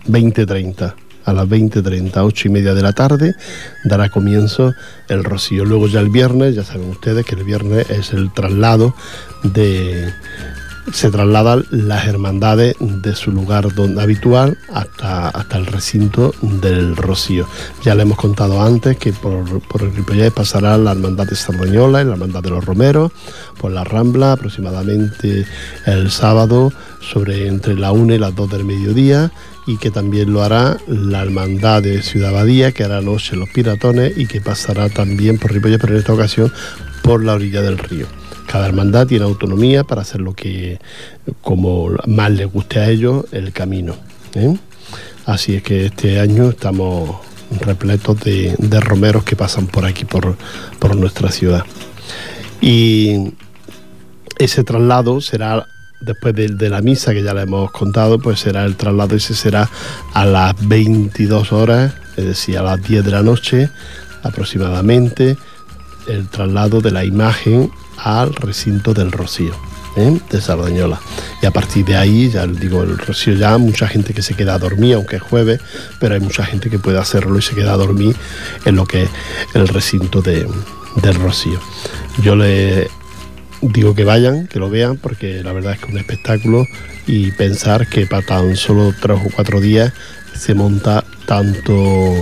20.30. 0.07 0.95
A 1.25 1.33
las 1.33 1.47
20.30, 1.47 2.23
8 2.23 2.47
y 2.47 2.51
media 2.51 2.73
de 2.73 2.83
la 2.83 2.93
tarde, 2.93 3.35
dará 3.83 4.09
comienzo 4.09 4.73
el 5.09 5.23
Rocío. 5.23 5.65
Luego 5.65 5.87
ya 5.87 5.99
el 5.99 6.09
viernes, 6.09 6.55
ya 6.55 6.63
saben 6.63 6.89
ustedes 6.89 7.25
que 7.25 7.35
el 7.35 7.43
viernes 7.43 7.89
es 7.89 8.13
el 8.13 8.31
traslado 8.31 8.95
de 9.43 10.13
se 10.91 11.09
trasladan 11.09 11.65
las 11.71 12.05
hermandades 12.07 12.75
de 12.79 13.15
su 13.15 13.31
lugar 13.31 13.73
donde, 13.73 14.01
habitual 14.01 14.57
hasta, 14.71 15.29
hasta 15.29 15.57
el 15.57 15.65
recinto 15.65 16.33
del 16.41 16.95
Rocío. 16.95 17.47
Ya 17.83 17.95
le 17.95 18.03
hemos 18.03 18.17
contado 18.17 18.61
antes 18.61 18.97
que 18.97 19.11
por, 19.11 19.61
por 19.61 19.81
el 19.81 19.95
Ripollet 19.95 20.31
pasará 20.31 20.77
la 20.77 20.91
hermandad 20.91 21.27
de 21.27 21.35
Sardañola 21.35 22.01
y 22.01 22.05
la 22.05 22.13
hermandad 22.13 22.43
de 22.43 22.49
los 22.51 22.63
Romeros, 22.63 23.11
por 23.59 23.71
la 23.71 23.83
Rambla 23.83 24.33
aproximadamente 24.33 25.45
el 25.85 26.11
sábado 26.11 26.71
sobre 27.01 27.47
entre 27.47 27.75
la 27.75 27.91
1 27.91 28.15
y 28.15 28.17
las 28.17 28.35
2 28.35 28.51
del 28.51 28.65
mediodía 28.65 29.31
y 29.67 29.77
que 29.77 29.91
también 29.91 30.31
lo 30.31 30.43
hará 30.43 30.77
la 30.87 31.23
hermandad 31.23 31.81
de 31.81 32.01
Ciudad 32.03 32.31
Badía, 32.31 32.71
que 32.71 32.83
hará 32.83 33.01
noche 33.01 33.35
los 33.35 33.49
piratones 33.49 34.17
y 34.17 34.27
que 34.27 34.41
pasará 34.41 34.89
también 34.89 35.39
por 35.39 35.51
Ripollet, 35.51 35.79
pero 35.79 35.93
en 35.93 35.99
esta 35.99 36.13
ocasión 36.13 36.51
por 37.01 37.23
la 37.23 37.33
orilla 37.33 37.61
del 37.61 37.77
río. 37.77 38.24
Cada 38.47 38.67
hermandad 38.67 39.07
tiene 39.07 39.25
autonomía 39.25 39.83
para 39.83 40.01
hacer 40.01 40.21
lo 40.21 40.33
que 40.33 40.79
como 41.41 41.91
más 42.07 42.31
les 42.31 42.51
guste 42.51 42.79
a 42.79 42.89
ellos 42.89 43.25
el 43.31 43.51
camino. 43.51 43.95
¿eh? 44.35 44.55
Así 45.25 45.55
es 45.55 45.63
que 45.63 45.87
este 45.87 46.19
año 46.19 46.49
estamos 46.49 47.17
repletos 47.61 48.19
de, 48.21 48.79
romeros 48.79 49.23
que 49.23 49.35
pasan 49.35 49.67
por 49.67 49.85
aquí, 49.85 50.05
por, 50.05 50.35
nuestra 50.95 51.31
ciudad. 51.31 51.65
Y 52.61 53.33
ese 54.37 54.63
traslado 54.63 55.21
será 55.21 55.65
después 56.01 56.35
de, 56.35 56.49
de, 56.49 56.69
la 56.69 56.81
misa 56.81 57.13
que 57.13 57.23
ya 57.23 57.33
le 57.33 57.41
hemos 57.41 57.71
contado, 57.71 58.19
pues 58.19 58.39
será 58.39 58.65
el 58.65 58.75
traslado, 58.75 59.15
ese 59.15 59.33
será 59.33 59.69
a 60.13 60.25
las 60.25 60.53
22 60.67 61.51
horas, 61.51 61.93
es 62.17 62.25
decir, 62.25 62.57
a 62.57 62.61
las 62.63 62.83
10 62.83 63.03
de 63.03 63.11
la 63.11 63.23
noche 63.23 63.69
aproximadamente, 64.23 65.37
el 66.07 66.27
traslado 66.27 66.81
de 66.81 66.91
la 66.91 67.05
imagen 67.05 67.71
al 67.97 68.33
recinto 68.33 68.93
del 68.93 69.11
Rocío. 69.11 69.53
¿eh? 69.95 70.19
de 70.29 70.41
Sardañola. 70.41 70.99
Y 71.41 71.45
a 71.45 71.51
partir 71.51 71.85
de 71.85 71.95
ahí, 71.95 72.29
ya 72.29 72.45
digo, 72.47 72.83
el 72.83 72.97
Rocío 72.97 73.33
ya, 73.33 73.57
mucha 73.57 73.87
gente 73.87 74.13
que 74.13 74.21
se 74.21 74.33
queda 74.35 74.55
a 74.55 74.59
dormir, 74.59 74.95
aunque 74.95 75.17
es 75.17 75.21
jueves, 75.21 75.59
pero 75.99 76.15
hay 76.15 76.19
mucha 76.19 76.45
gente 76.45 76.69
que 76.69 76.79
puede 76.79 76.99
hacerlo 76.99 77.37
y 77.37 77.41
se 77.41 77.55
queda 77.55 77.73
a 77.73 77.77
dormir 77.77 78.15
en 78.65 78.75
lo 78.75 78.85
que 78.85 79.03
es 79.03 79.09
el 79.53 79.67
recinto 79.67 80.21
de, 80.21 80.47
del 81.01 81.15
Rocío. 81.15 81.59
Yo 82.21 82.35
le 82.35 82.89
digo 83.61 83.95
que 83.95 84.03
vayan, 84.03 84.47
que 84.47 84.59
lo 84.59 84.69
vean, 84.69 84.97
porque 84.97 85.41
la 85.43 85.53
verdad 85.53 85.73
es 85.73 85.79
que 85.79 85.85
es 85.85 85.91
un 85.91 85.99
espectáculo 85.99 86.67
y 87.07 87.31
pensar 87.31 87.87
que 87.87 88.05
para 88.05 88.25
tan 88.25 88.55
solo 88.55 88.93
tres 88.99 89.19
o 89.23 89.29
cuatro 89.33 89.59
días 89.59 89.93
se 90.33 90.53
monta 90.53 91.03
tanto, 91.25 92.13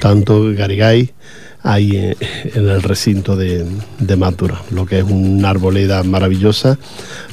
tanto 0.00 0.52
Garigay, 0.54 1.12
ahí 1.62 1.96
en, 1.96 2.68
el 2.68 2.82
recinto 2.82 3.36
de, 3.36 3.66
de 3.98 4.16
lo 4.70 4.86
que 4.86 4.98
es 4.98 5.04
una 5.04 5.50
arboleda 5.50 6.02
maravillosa, 6.02 6.78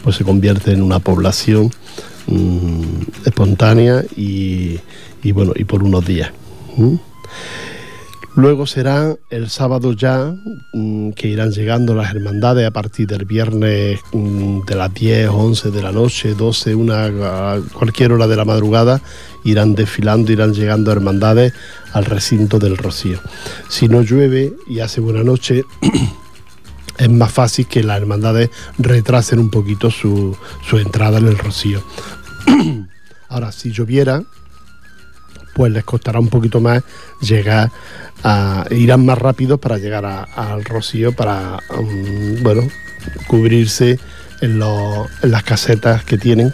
pues 0.03 0.15
se 0.15 0.23
convierte 0.23 0.71
en 0.71 0.81
una 0.81 0.99
población 0.99 1.71
mm, 2.27 3.01
espontánea 3.25 4.03
y, 4.15 4.79
bueno, 5.31 5.53
y 5.55 5.63
por 5.63 5.83
unos 5.83 6.05
días. 6.05 6.31
Luego 8.39 8.65
será 8.65 9.17
el 9.31 9.49
sábado 9.49 9.91
ya 9.91 10.33
mm, 10.71 11.11
que 11.11 11.27
irán 11.27 11.51
llegando 11.51 11.93
las 11.93 12.15
hermandades 12.15 12.65
a 12.65 12.71
partir 12.71 13.05
del 13.05 13.25
viernes 13.25 13.99
mm, 14.13 14.61
de 14.61 14.75
las 14.75 14.93
10, 14.93 15.27
11 15.27 15.71
de 15.71 15.81
la 15.83 15.91
noche, 15.91 16.35
12, 16.35 16.73
una, 16.73 17.59
cualquier 17.73 18.13
hora 18.13 18.27
de 18.27 18.37
la 18.37 18.45
madrugada, 18.45 19.01
irán 19.43 19.75
desfilando, 19.75 20.31
irán 20.31 20.53
llegando 20.53 20.89
hermandades 20.89 21.51
al 21.91 22.05
recinto 22.05 22.59
del 22.59 22.77
Rocío. 22.77 23.19
Si 23.67 23.89
no 23.89 24.03
llueve 24.03 24.53
y 24.69 24.79
hace 24.79 25.01
buena 25.01 25.21
noche, 25.21 25.65
es 26.97 27.09
más 27.09 27.33
fácil 27.33 27.67
que 27.67 27.83
las 27.83 27.97
hermandades 27.97 28.51
retrasen 28.77 29.39
un 29.39 29.49
poquito 29.49 29.91
su, 29.91 30.37
su 30.65 30.77
entrada 30.77 31.17
en 31.17 31.27
el 31.27 31.37
Rocío. 31.37 31.83
Ahora, 33.27 33.51
si 33.51 33.73
lloviera, 33.73 34.23
pues 35.59 35.73
les 35.73 35.83
costará 35.83 36.21
un 36.21 36.29
poquito 36.29 36.61
más 36.61 36.83
llegar 37.19 37.69
irán 38.71 39.05
más 39.05 39.17
rápido 39.17 39.57
para 39.57 39.77
llegar 39.77 40.05
al 40.05 40.65
Rocío 40.65 41.13
para, 41.13 41.59
um, 41.77 42.43
bueno, 42.43 42.63
cubrirse 43.27 43.99
en, 44.41 44.61
en 44.61 45.31
las 45.31 45.43
casetas 45.43 46.03
que 46.03 46.17
tienen 46.17 46.53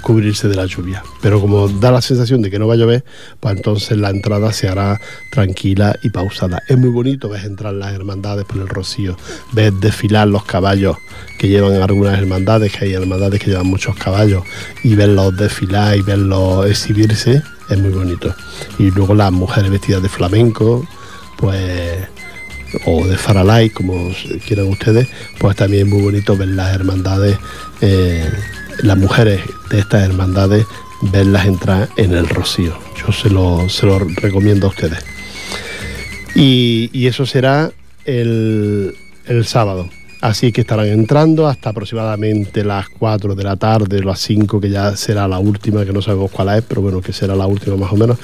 cubrirse 0.00 0.48
de 0.48 0.54
la 0.54 0.66
lluvia. 0.66 1.02
Pero 1.20 1.40
como 1.40 1.68
da 1.68 1.90
la 1.90 2.00
sensación 2.00 2.42
de 2.42 2.50
que 2.50 2.58
no 2.58 2.66
va 2.66 2.74
a 2.74 2.76
llover, 2.76 3.04
pues 3.40 3.56
entonces 3.56 3.98
la 3.98 4.10
entrada 4.10 4.52
se 4.52 4.68
hará 4.68 5.00
tranquila 5.30 5.96
y 6.02 6.10
pausada. 6.10 6.62
Es 6.68 6.78
muy 6.78 6.90
bonito 6.90 7.28
ver 7.28 7.44
entrar 7.44 7.74
las 7.74 7.92
hermandades 7.92 8.44
por 8.44 8.58
el 8.58 8.68
rocío, 8.68 9.16
ver 9.52 9.72
desfilar 9.74 10.28
los 10.28 10.44
caballos 10.44 10.96
que 11.38 11.48
llevan 11.48 11.74
algunas 11.82 12.18
hermandades, 12.18 12.72
que 12.72 12.86
hay 12.86 12.94
hermandades 12.94 13.40
que 13.40 13.50
llevan 13.50 13.66
muchos 13.66 13.96
caballos, 13.96 14.44
y 14.84 14.94
verlos 14.94 15.36
desfilar 15.36 15.96
y 15.96 16.02
verlos 16.02 16.66
exhibirse, 16.66 17.42
es 17.68 17.78
muy 17.78 17.90
bonito. 17.90 18.34
Y 18.78 18.90
luego 18.90 19.14
las 19.14 19.32
mujeres 19.32 19.70
vestidas 19.70 20.02
de 20.02 20.08
flamenco, 20.08 20.86
pues 21.40 22.08
o 22.86 23.04
de 23.06 23.16
faralay, 23.16 23.70
como 23.70 24.12
quieran 24.46 24.68
ustedes, 24.68 25.08
pues 25.38 25.56
también 25.56 25.86
es 25.86 25.92
muy 25.92 26.02
bonito 26.02 26.36
ver 26.36 26.48
las 26.48 26.72
hermandades 26.74 27.36
eh, 27.80 28.30
las 28.82 28.96
mujeres 28.96 29.40
de 29.70 29.78
estas 29.78 30.02
hermandades 30.02 30.66
verlas 31.02 31.46
entrar 31.46 31.88
en 31.96 32.12
el 32.12 32.28
rocío. 32.28 32.76
Yo 32.96 33.12
se 33.12 33.30
lo, 33.30 33.68
se 33.68 33.86
lo 33.86 33.98
recomiendo 33.98 34.66
a 34.66 34.70
ustedes. 34.70 34.98
Y, 36.34 37.06
eso 37.06 37.26
será 37.26 37.72
el, 38.04 38.94
el, 39.26 39.44
sábado. 39.44 39.88
Así 40.20 40.52
que 40.52 40.60
estarán 40.60 40.86
entrando 40.86 41.48
hasta 41.48 41.70
aproximadamente 41.70 42.62
las 42.64 42.88
4 42.88 43.34
de 43.34 43.42
la 43.42 43.56
tarde, 43.56 44.02
las 44.02 44.20
5, 44.20 44.60
que 44.60 44.70
ya 44.70 44.94
será 44.96 45.26
la 45.26 45.38
última, 45.38 45.84
que 45.84 45.92
no 45.92 46.02
sabemos 46.02 46.30
cuál 46.30 46.58
es, 46.58 46.64
pero 46.64 46.82
bueno, 46.82 47.00
que 47.00 47.12
será 47.12 47.34
la 47.34 47.46
última 47.46 47.76
más 47.76 47.92
o 47.92 47.96
menos. 47.96 48.18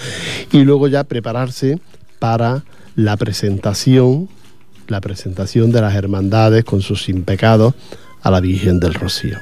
Y 0.52 0.58
luego 0.58 0.88
ya 0.88 1.04
prepararse 1.04 1.78
para 2.18 2.62
la 2.96 3.16
presentación, 3.16 4.28
la 4.88 5.00
presentación 5.00 5.70
de 5.70 5.82
las 5.82 5.94
hermandades 5.94 6.64
con 6.64 6.80
sus 6.80 7.04
sin 7.04 7.22
pecados 7.22 7.74
a 8.22 8.30
la 8.30 8.40
Virgen 8.40 8.80
del 8.80 8.94
Rocío. 8.94 9.38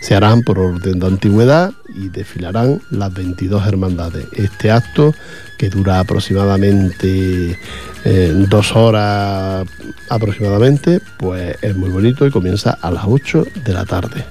Se 0.00 0.16
harán 0.16 0.42
por 0.42 0.58
orden 0.58 0.98
de 0.98 1.06
antigüedad 1.06 1.72
y 1.94 2.08
desfilarán 2.08 2.80
las 2.90 3.12
22 3.14 3.66
hermandades. 3.66 4.26
Este 4.32 4.70
acto, 4.72 5.14
que 5.56 5.70
dura 5.70 6.00
aproximadamente 6.00 7.56
eh, 8.04 8.46
dos 8.48 8.74
horas 8.74 9.68
aproximadamente, 10.08 11.00
pues 11.18 11.56
es 11.62 11.76
muy 11.76 11.90
bonito 11.90 12.26
y 12.26 12.30
comienza 12.30 12.72
a 12.80 12.90
las 12.90 13.04
8 13.06 13.44
de 13.64 13.72
la 13.72 13.84
tarde. 13.84 14.24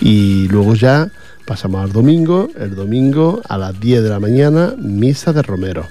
Y 0.00 0.48
luego 0.48 0.74
ya 0.74 1.10
pasamos 1.46 1.82
al 1.82 1.92
domingo, 1.92 2.48
el 2.58 2.74
domingo 2.74 3.42
a 3.48 3.58
las 3.58 3.78
10 3.78 4.02
de 4.02 4.08
la 4.08 4.20
mañana, 4.20 4.74
misa 4.78 5.32
de 5.32 5.42
Romero. 5.42 5.86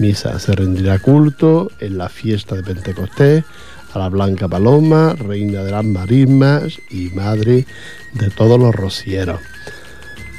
Misa 0.00 0.38
se 0.38 0.52
rendirá 0.52 0.98
culto 0.98 1.70
en 1.78 1.98
la 1.98 2.08
fiesta 2.08 2.54
de 2.54 2.62
Pentecostés 2.62 3.44
a 3.92 3.98
la 3.98 4.08
Blanca 4.08 4.48
Paloma, 4.48 5.14
reina 5.14 5.62
de 5.62 5.72
las 5.72 5.84
marismas 5.84 6.78
y 6.88 7.10
madre 7.10 7.66
de 8.14 8.30
todos 8.30 8.58
los 8.58 8.74
rocieros. 8.74 9.40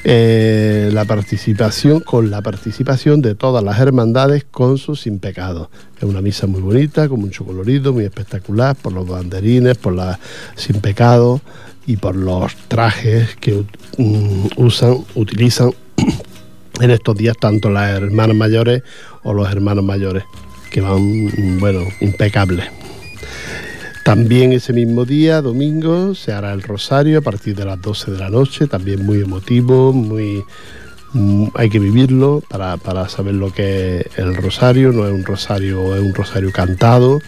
Eh, 0.04 0.90
la 0.92 1.06
participación 1.06 2.00
con 2.00 2.32
la 2.32 2.42
participación 2.42 3.22
de 3.22 3.36
todas 3.36 3.64
las 3.64 3.80
hermandades 3.80 4.46
con 4.50 4.80
sus 4.80 5.02
sin 5.02 5.20
pecados. 5.20 5.70
Es 5.98 6.04
una 6.04 6.24
misa 6.24 6.48
muy 6.48 6.62
bonita, 6.62 7.08
con 7.08 7.20
mucho 7.20 7.46
colorido, 7.46 7.94
muy 7.94 8.06
espectacular, 8.06 8.76
por 8.76 8.94
los 8.94 9.08
banderines, 9.08 9.78
por 9.78 9.94
las 9.94 10.18
sin 10.56 10.82
pecado 10.82 11.40
y 11.86 11.98
por 11.98 12.16
los 12.16 12.56
trajes 12.68 13.36
que 13.36 13.64
mm, 14.00 14.48
usan, 14.58 15.06
utilizan 15.14 15.70
en 16.82 16.92
estos 16.92 17.16
días 17.16 17.38
tanto 17.38 17.70
las 17.70 17.92
hermanas 17.92 18.36
mayores 18.36 18.84
o 19.24 19.34
los 19.34 19.52
hermanos 19.52 19.84
mayores, 19.84 20.24
que 20.70 20.82
van, 20.82 21.02
mm, 21.02 21.60
bueno, 21.60 21.82
impecables. 22.02 22.66
También 24.04 24.52
ese 24.52 24.74
mismo 24.74 25.06
día, 25.06 25.42
domingo, 25.42 26.16
se 26.16 26.34
hará 26.34 26.54
el 26.54 26.64
rosario 26.64 27.20
a 27.20 27.22
partir 27.22 27.56
de 27.56 27.66
las 27.66 27.80
12 27.80 28.12
de 28.12 28.18
la 28.18 28.30
noche, 28.30 28.68
también 28.68 29.06
muy 29.06 29.22
emotivo, 29.22 29.94
muy 29.94 30.44
mm, 31.14 31.50
hay 31.54 31.70
que 31.70 31.80
vivirlo 31.80 32.42
para, 32.50 33.08
saber 33.10 33.36
lo 33.36 33.54
que 33.54 34.00
es 34.00 34.18
el 34.18 34.36
rosario, 34.36 34.92
no 34.92 35.08
es 35.08 35.14
un 35.14 35.24
rosario, 35.24 35.96
es 35.96 36.02
un 36.02 36.16
rosario 36.16 36.52
cantado 36.52 37.20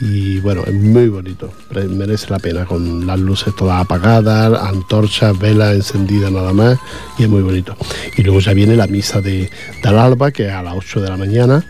y 0.00 0.40
bueno, 0.40 0.62
es 0.66 0.72
muy 0.72 1.08
bonito, 1.08 1.52
merece 1.90 2.30
la 2.30 2.38
pena 2.38 2.64
con 2.64 3.06
las 3.06 3.20
luces 3.20 3.54
todas 3.54 3.82
apagadas, 3.82 4.58
antorchas, 4.62 5.38
velas 5.38 5.74
encendidas 5.74 6.32
nada 6.32 6.54
más 6.54 6.78
y 7.18 7.24
es 7.24 7.28
muy 7.28 7.42
bonito. 7.42 7.76
Y 8.16 8.22
luego 8.22 8.40
ya 8.40 8.54
viene 8.54 8.76
la 8.76 8.86
misa 8.86 9.20
de, 9.20 9.50
del 9.82 9.98
alba 9.98 10.30
que 10.30 10.46
es 10.46 10.52
a 10.52 10.62
las 10.62 10.74
8 10.74 11.02
de 11.02 11.08
la 11.08 11.16
mañana. 11.18 11.64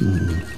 Mm, 0.00 0.56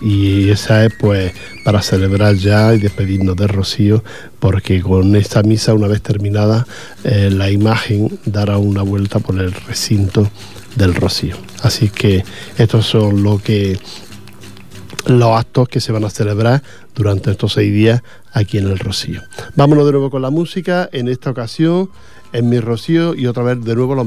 y 0.00 0.50
esa 0.50 0.84
es 0.86 0.92
pues 0.98 1.32
para 1.64 1.82
celebrar 1.82 2.34
ya 2.34 2.74
y 2.74 2.78
despedirnos 2.78 3.36
de 3.36 3.46
Rocío 3.46 4.02
porque 4.38 4.80
con 4.80 5.16
esta 5.16 5.42
misa 5.42 5.72
una 5.74 5.86
vez 5.86 6.02
terminada 6.02 6.66
eh, 7.04 7.30
la 7.30 7.50
imagen 7.50 8.18
dará 8.24 8.58
una 8.58 8.82
vuelta 8.82 9.18
por 9.18 9.38
el 9.38 9.52
recinto 9.52 10.30
del 10.76 10.94
Rocío. 10.94 11.36
Así 11.62 11.88
que 11.88 12.24
estos 12.58 12.86
son 12.86 13.22
lo 13.22 13.38
que 13.38 13.78
los 15.06 15.38
actos 15.38 15.68
que 15.68 15.80
se 15.80 15.92
van 15.92 16.04
a 16.04 16.10
celebrar 16.10 16.62
durante 16.94 17.30
estos 17.30 17.52
seis 17.52 17.72
días 17.72 18.02
aquí 18.32 18.58
en 18.58 18.66
el 18.66 18.78
Rocío. 18.78 19.22
Vámonos 19.54 19.86
de 19.86 19.92
nuevo 19.92 20.10
con 20.10 20.22
la 20.22 20.30
música, 20.30 20.88
en 20.92 21.08
esta 21.08 21.30
ocasión 21.30 21.90
en 22.32 22.48
mi 22.48 22.60
Rocío 22.60 23.14
y 23.14 23.26
otra 23.26 23.44
vez 23.44 23.64
de 23.64 23.74
nuevo 23.74 23.94
los 23.94 24.06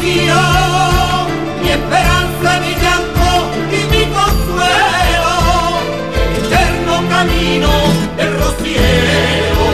rocío, 0.00 0.34
mi 1.62 1.68
esperanza, 1.68 2.60
mi 2.60 2.74
llanto 2.74 3.28
y 3.70 3.80
mi 3.92 4.04
consuelo, 4.06 5.34
el 6.26 6.44
eterno 6.44 7.08
camino 7.08 7.70
del 8.16 8.38
rociero. 8.38 9.64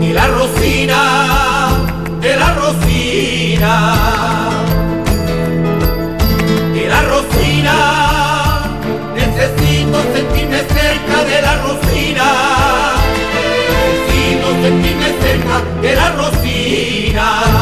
Y 0.00 0.12
la 0.12 0.26
rocina, 0.26 1.68
de 2.20 2.36
la 2.36 2.54
rocina. 2.54 4.01
De 15.80 15.94
la 15.94 16.10
rocina. 16.12 17.61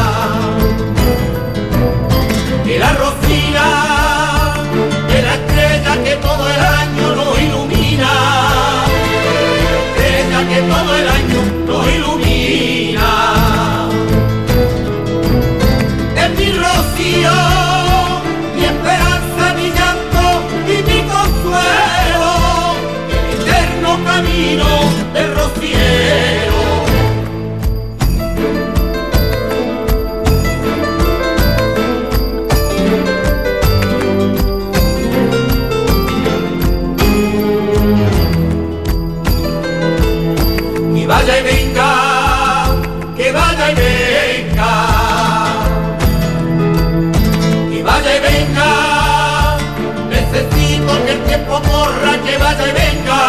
Que 52.31 52.37
vaya 52.37 52.67
y 52.67 52.71
venga. 52.71 53.21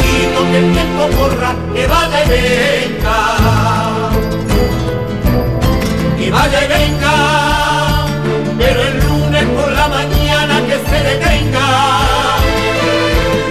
Necesito 0.00 0.40
que 0.50 0.58
el 0.58 0.72
tiempo 0.72 1.02
corra, 1.18 1.50
que 1.74 1.86
vaya 1.86 2.24
y 2.24 2.28
venga. 2.28 3.18
Y 6.18 6.30
vaya 6.30 6.64
y 6.64 6.68
venga, 6.68 7.14
pero 8.58 8.82
el 8.82 8.94
lunes 9.06 9.44
por 9.56 9.72
la 9.72 9.88
mañana 9.88 10.54
que 10.68 10.76
se 10.88 10.98
detenga 11.08 11.66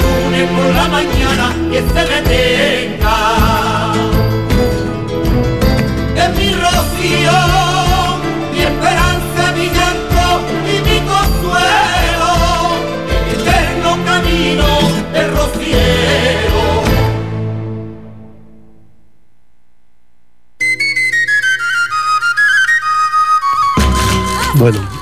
lunes 0.01 0.47
por 0.55 0.75
la 0.75 0.87
mañana 0.87 1.55
que 1.71 1.79
se 1.79 2.01
detenga. 2.01 2.26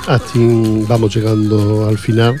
Así 0.06 0.84
vamos 0.88 1.14
llegando 1.14 1.88
al 1.88 1.98
final. 1.98 2.40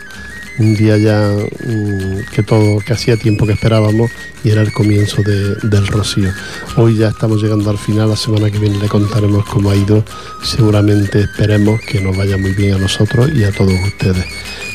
Un 0.58 0.74
día 0.74 0.96
ya 0.96 1.30
mm, 1.66 2.32
que 2.34 2.42
todo, 2.42 2.78
que 2.80 2.94
hacía 2.94 3.18
tiempo 3.18 3.46
que 3.46 3.52
esperábamos 3.52 4.10
y 4.42 4.48
era 4.50 4.62
el 4.62 4.72
comienzo 4.72 5.22
de- 5.22 5.56
del 5.68 5.86
rocío. 5.86 6.30
Hoy 6.76 6.96
ya 6.96 7.08
estamos 7.08 7.42
llegando 7.42 7.68
al 7.68 7.76
final, 7.76 8.08
la 8.08 8.16
semana 8.16 8.50
que 8.50 8.58
viene 8.58 8.78
le 8.78 8.88
contaremos 8.88 9.44
cómo 9.46 9.70
ha 9.70 9.76
ido. 9.76 10.02
Seguramente 10.42 11.20
esperemos 11.20 11.78
que 11.82 12.00
nos 12.00 12.16
vaya 12.16 12.38
muy 12.38 12.52
bien 12.52 12.74
a 12.74 12.78
nosotros 12.78 13.30
y 13.34 13.44
a 13.44 13.52
todos 13.52 13.74
ustedes. 13.86 14.24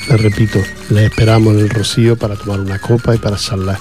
Les 0.08 0.22
repito, 0.22 0.60
les 0.92 1.06
esperamos 1.10 1.54
en 1.56 1.62
el 1.62 1.70
rocío 1.70 2.16
para 2.16 2.36
tomar 2.36 2.60
una 2.60 2.78
copa 2.80 3.16
y 3.16 3.18
para 3.18 3.38
charlar. 3.38 3.80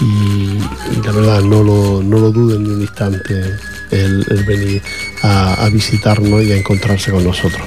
Y, 0.00 0.58
la 1.04 1.12
verdad, 1.12 1.40
no 1.42 1.62
lo, 1.64 2.02
no 2.04 2.18
lo 2.18 2.30
duden 2.30 2.62
ni 2.64 2.70
un 2.70 2.82
instante 2.82 3.56
el, 3.90 4.24
venir 4.46 4.80
a 5.22 5.68
visitarnos 5.72 6.42
y 6.44 6.52
a 6.52 6.56
encontrarse 6.56 7.10
con 7.10 7.24
nosotros. 7.24 7.62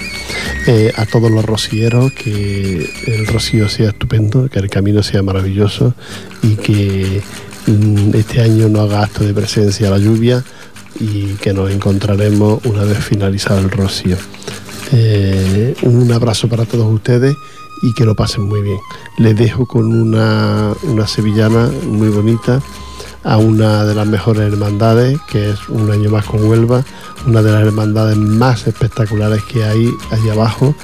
Eh, 0.67 0.91
a 0.95 1.05
todos 1.05 1.29
los 1.29 1.45
rocieros, 1.45 2.11
que 2.11 2.89
el 3.05 3.27
rocío 3.27 3.69
sea 3.69 3.89
estupendo, 3.89 4.49
que 4.49 4.57
el 4.59 4.69
camino 4.69 5.03
sea 5.03 5.21
maravilloso 5.21 5.93
y 6.41 6.55
que 6.55 7.21
mm, 7.67 8.15
este 8.15 8.41
año 8.41 8.67
no 8.67 8.81
haga 8.81 9.03
acto 9.03 9.23
de 9.23 9.33
presencia 9.33 9.91
la 9.91 9.99
lluvia 9.99 10.43
y 10.99 11.35
que 11.35 11.53
nos 11.53 11.69
encontraremos 11.69 12.65
una 12.65 12.83
vez 12.83 12.97
finalizado 12.97 13.59
el 13.59 13.69
rocío. 13.69 14.17
Eh, 14.91 15.75
un 15.83 16.11
abrazo 16.11 16.47
para 16.47 16.65
todos 16.65 16.91
ustedes 16.91 17.35
y 17.83 17.93
que 17.93 18.05
lo 18.05 18.15
pasen 18.15 18.43
muy 18.45 18.61
bien. 18.61 18.79
Les 19.19 19.35
dejo 19.35 19.67
con 19.67 19.85
una, 19.93 20.73
una 20.83 21.05
sevillana 21.05 21.69
muy 21.85 22.09
bonita 22.09 22.61
a 23.25 23.37
una 23.37 23.83
de 23.85 23.95
las 23.95 24.07
mejores 24.07 24.53
hermandades, 24.53 25.19
que 25.27 25.49
es 25.49 25.67
un 25.67 25.91
año 25.91 26.11
más 26.11 26.25
con 26.25 26.43
Huelva, 26.43 26.85
una 27.25 27.41
de 27.41 27.51
las 27.51 27.63
hermandades 27.63 28.15
más 28.17 28.67
espectaculares 28.67 29.43
que 29.43 29.63
hay 29.63 29.89
allá 30.11 30.33
abajo, 30.33 30.75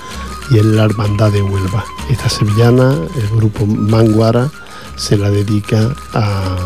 y 0.49 0.57
es 0.57 0.65
la 0.65 0.85
Hermandad 0.85 1.31
de 1.31 1.41
Huelva. 1.41 1.85
Esta 2.09 2.27
sevillana, 2.29 2.93
el 3.15 3.37
grupo 3.37 3.65
Manguara, 3.65 4.49
se 4.95 5.17
la 5.17 5.29
dedica 5.29 5.95
a, 6.13 6.57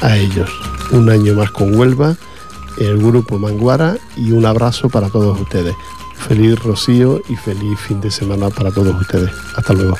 a 0.00 0.16
ellos. 0.16 0.50
Un 0.92 1.10
año 1.10 1.34
más 1.34 1.50
con 1.50 1.74
Huelva, 1.74 2.16
el 2.78 2.96
grupo 2.98 3.38
Manguara, 3.38 3.96
y 4.16 4.30
un 4.30 4.46
abrazo 4.46 4.88
para 4.88 5.10
todos 5.10 5.38
ustedes. 5.40 5.74
Feliz 6.16 6.58
Rocío 6.62 7.20
y 7.28 7.36
feliz 7.36 7.78
fin 7.80 8.00
de 8.00 8.10
semana 8.10 8.50
para 8.50 8.70
todos 8.70 8.94
ustedes. 9.00 9.30
Hasta 9.56 9.74
luego. 9.74 9.98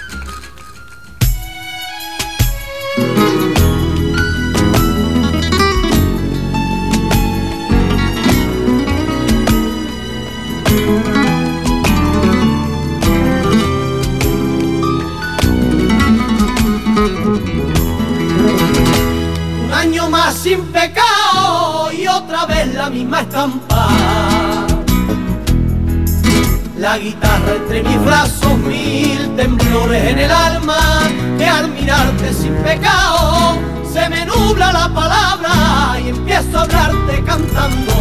Sin 32.33 32.55
pecado 32.63 33.59
se 33.93 34.09
me 34.09 34.25
nubla 34.25 34.73
la 34.73 34.89
palabra 34.89 36.01
y 36.05 36.09
empiezo 36.09 36.59
a 36.59 36.63
hablarte 36.63 37.23
cantando. 37.25 37.93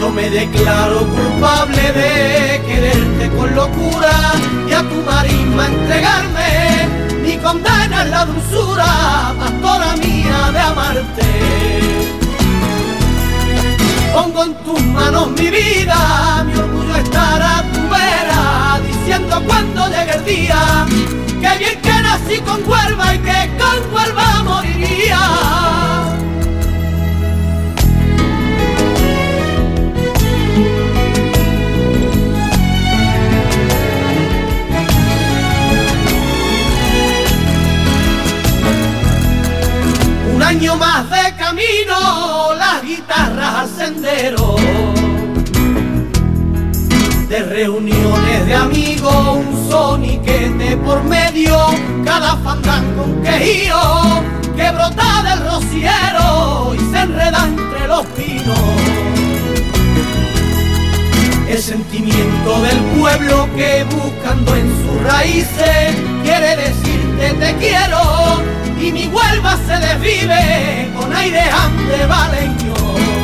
Yo 0.00 0.10
me 0.10 0.28
declaro 0.30 1.06
culpable 1.06 1.92
de 1.92 2.62
quererte 2.66 3.30
con 3.36 3.54
locura 3.54 4.12
y 4.68 4.72
a 4.72 4.82
tu 4.82 4.96
marisma 5.02 5.66
entregarme. 5.66 6.88
Mi 7.22 7.36
condena 7.38 8.02
es 8.02 8.10
la 8.10 8.24
dulzura, 8.24 9.34
pastora 9.38 9.96
mía, 9.96 10.50
de 10.52 10.58
amarte. 10.58 11.26
Pongo 14.12 14.44
en 14.44 14.54
tus 14.64 14.82
manos 14.82 15.28
mi 15.30 15.50
vida, 15.50 16.44
mi 16.46 16.58
orgullo 16.58 16.96
estará 16.96 17.62
diciendo 19.16 19.42
cuando 19.46 19.88
llegue 19.88 20.12
el 20.12 20.24
día, 20.24 20.86
que 21.40 21.58
bien 21.58 21.80
que 21.80 22.02
nací 22.02 22.38
con 22.40 22.68
Huelva 22.68 23.14
y 23.14 23.18
que 23.18 23.50
con 23.58 23.94
Huelva 23.94 24.42
moriría. 24.44 25.20
Un 40.34 40.42
año 40.42 40.76
más 40.76 41.06
camino 41.38 42.54
las 42.58 42.82
guitarras 42.82 43.54
al 43.54 43.68
sendero. 43.68 44.56
De 47.28 47.42
reuniones 47.42 48.25
de 48.46 48.54
amigos, 48.54 49.38
un 49.38 49.68
soniquete 49.68 50.76
por 50.76 51.02
medio, 51.02 51.56
cada 52.04 52.36
fandango 52.36 53.02
un 53.02 53.22
quejío 53.22 54.22
que 54.54 54.70
brota 54.70 55.22
del 55.24 55.40
rociero 55.50 56.74
y 56.74 56.78
se 56.92 56.98
enreda 57.00 57.44
entre 57.44 57.88
los 57.88 58.06
pinos. 58.06 58.58
El 61.48 61.58
sentimiento 61.58 62.60
del 62.62 62.78
pueblo 62.98 63.48
que 63.56 63.84
buscando 63.90 64.54
en 64.54 64.68
sus 64.80 65.02
raíces 65.02 65.96
quiere 66.22 66.56
decirte 66.56 67.32
te 67.40 67.56
quiero 67.56 68.42
y 68.80 68.92
mi 68.92 69.06
Huelva 69.08 69.56
se 69.66 69.76
desvive 69.86 70.92
con 70.96 71.12
aire 71.12 71.40
andevaleño. 71.40 73.15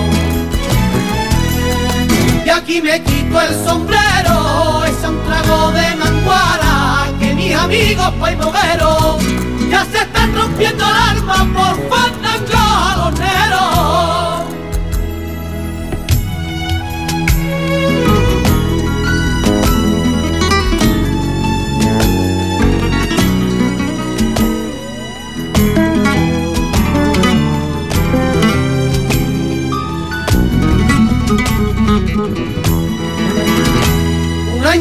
Y 2.44 2.50
aquí 2.50 2.82
me 2.82 3.00
quito 3.02 3.40
el 3.40 3.54
sombrero, 3.64 4.84
es 4.84 5.08
un 5.08 5.22
trago 5.24 5.70
de 5.72 5.96
manguara 5.96 7.06
que 7.20 7.34
mis 7.34 7.54
amigos 7.54 8.12
paimoveros 8.20 9.22
ya 9.70 9.84
se 9.84 9.98
están 9.98 10.34
rompiendo 10.34 10.84
el 10.84 10.96
alma 10.96 11.46
por 11.54 11.88
fandango 11.88 12.22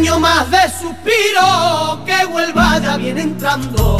año 0.01 0.19
más 0.19 0.49
de 0.49 0.57
suspiro 0.67 2.03
que 2.07 2.25
vuelva 2.25 2.79
ya 2.79 2.97
viene 2.97 3.21
entrando. 3.21 3.97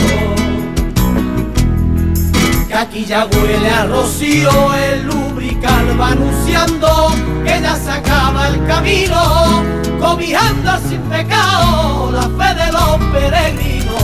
Que 2.68 2.74
aquí 2.74 3.06
ya 3.06 3.28
huele 3.28 3.70
a 3.70 3.86
rocío, 3.86 4.50
el 4.74 5.04
lubrical 5.04 6.02
va 6.02 6.08
anunciando 6.08 7.12
que 7.46 7.62
ya 7.62 7.76
se 7.76 7.92
acaba 7.92 8.48
el 8.48 8.66
camino, 8.66 9.64
cobijando 10.00 10.72
sin 10.90 11.02
pecado 11.02 12.12
la 12.12 12.24
fe 12.24 12.56
de 12.56 12.72
los 12.72 12.98
peregrinos. 13.14 14.04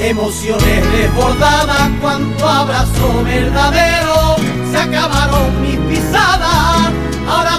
Emociones 0.00 0.92
desbordadas, 0.92 1.88
cuanto 2.02 2.46
abrazo 2.46 3.22
verdadero, 3.24 4.36
se 4.70 4.76
acabaron 4.76 5.62
mis 5.62 5.78
pisadas, 5.88 6.90
ahora 7.26 7.58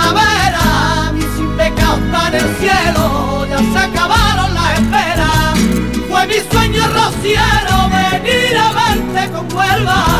primavera, 0.00 1.12
mi 1.12 1.22
simple 1.22 1.72
causa 1.74 2.28
en 2.28 2.34
el 2.34 2.56
cielo, 2.56 3.46
ya 3.48 3.58
se 3.58 3.78
acabaron 3.78 4.54
las 4.54 4.78
esperas. 4.78 5.58
Fue 6.08 6.26
mi 6.26 6.40
sueño 6.50 6.86
rociero 6.88 7.88
venir 7.90 8.56
a 8.56 8.72
verte 8.72 9.30
con 9.32 9.52
Huelva. 9.52 10.19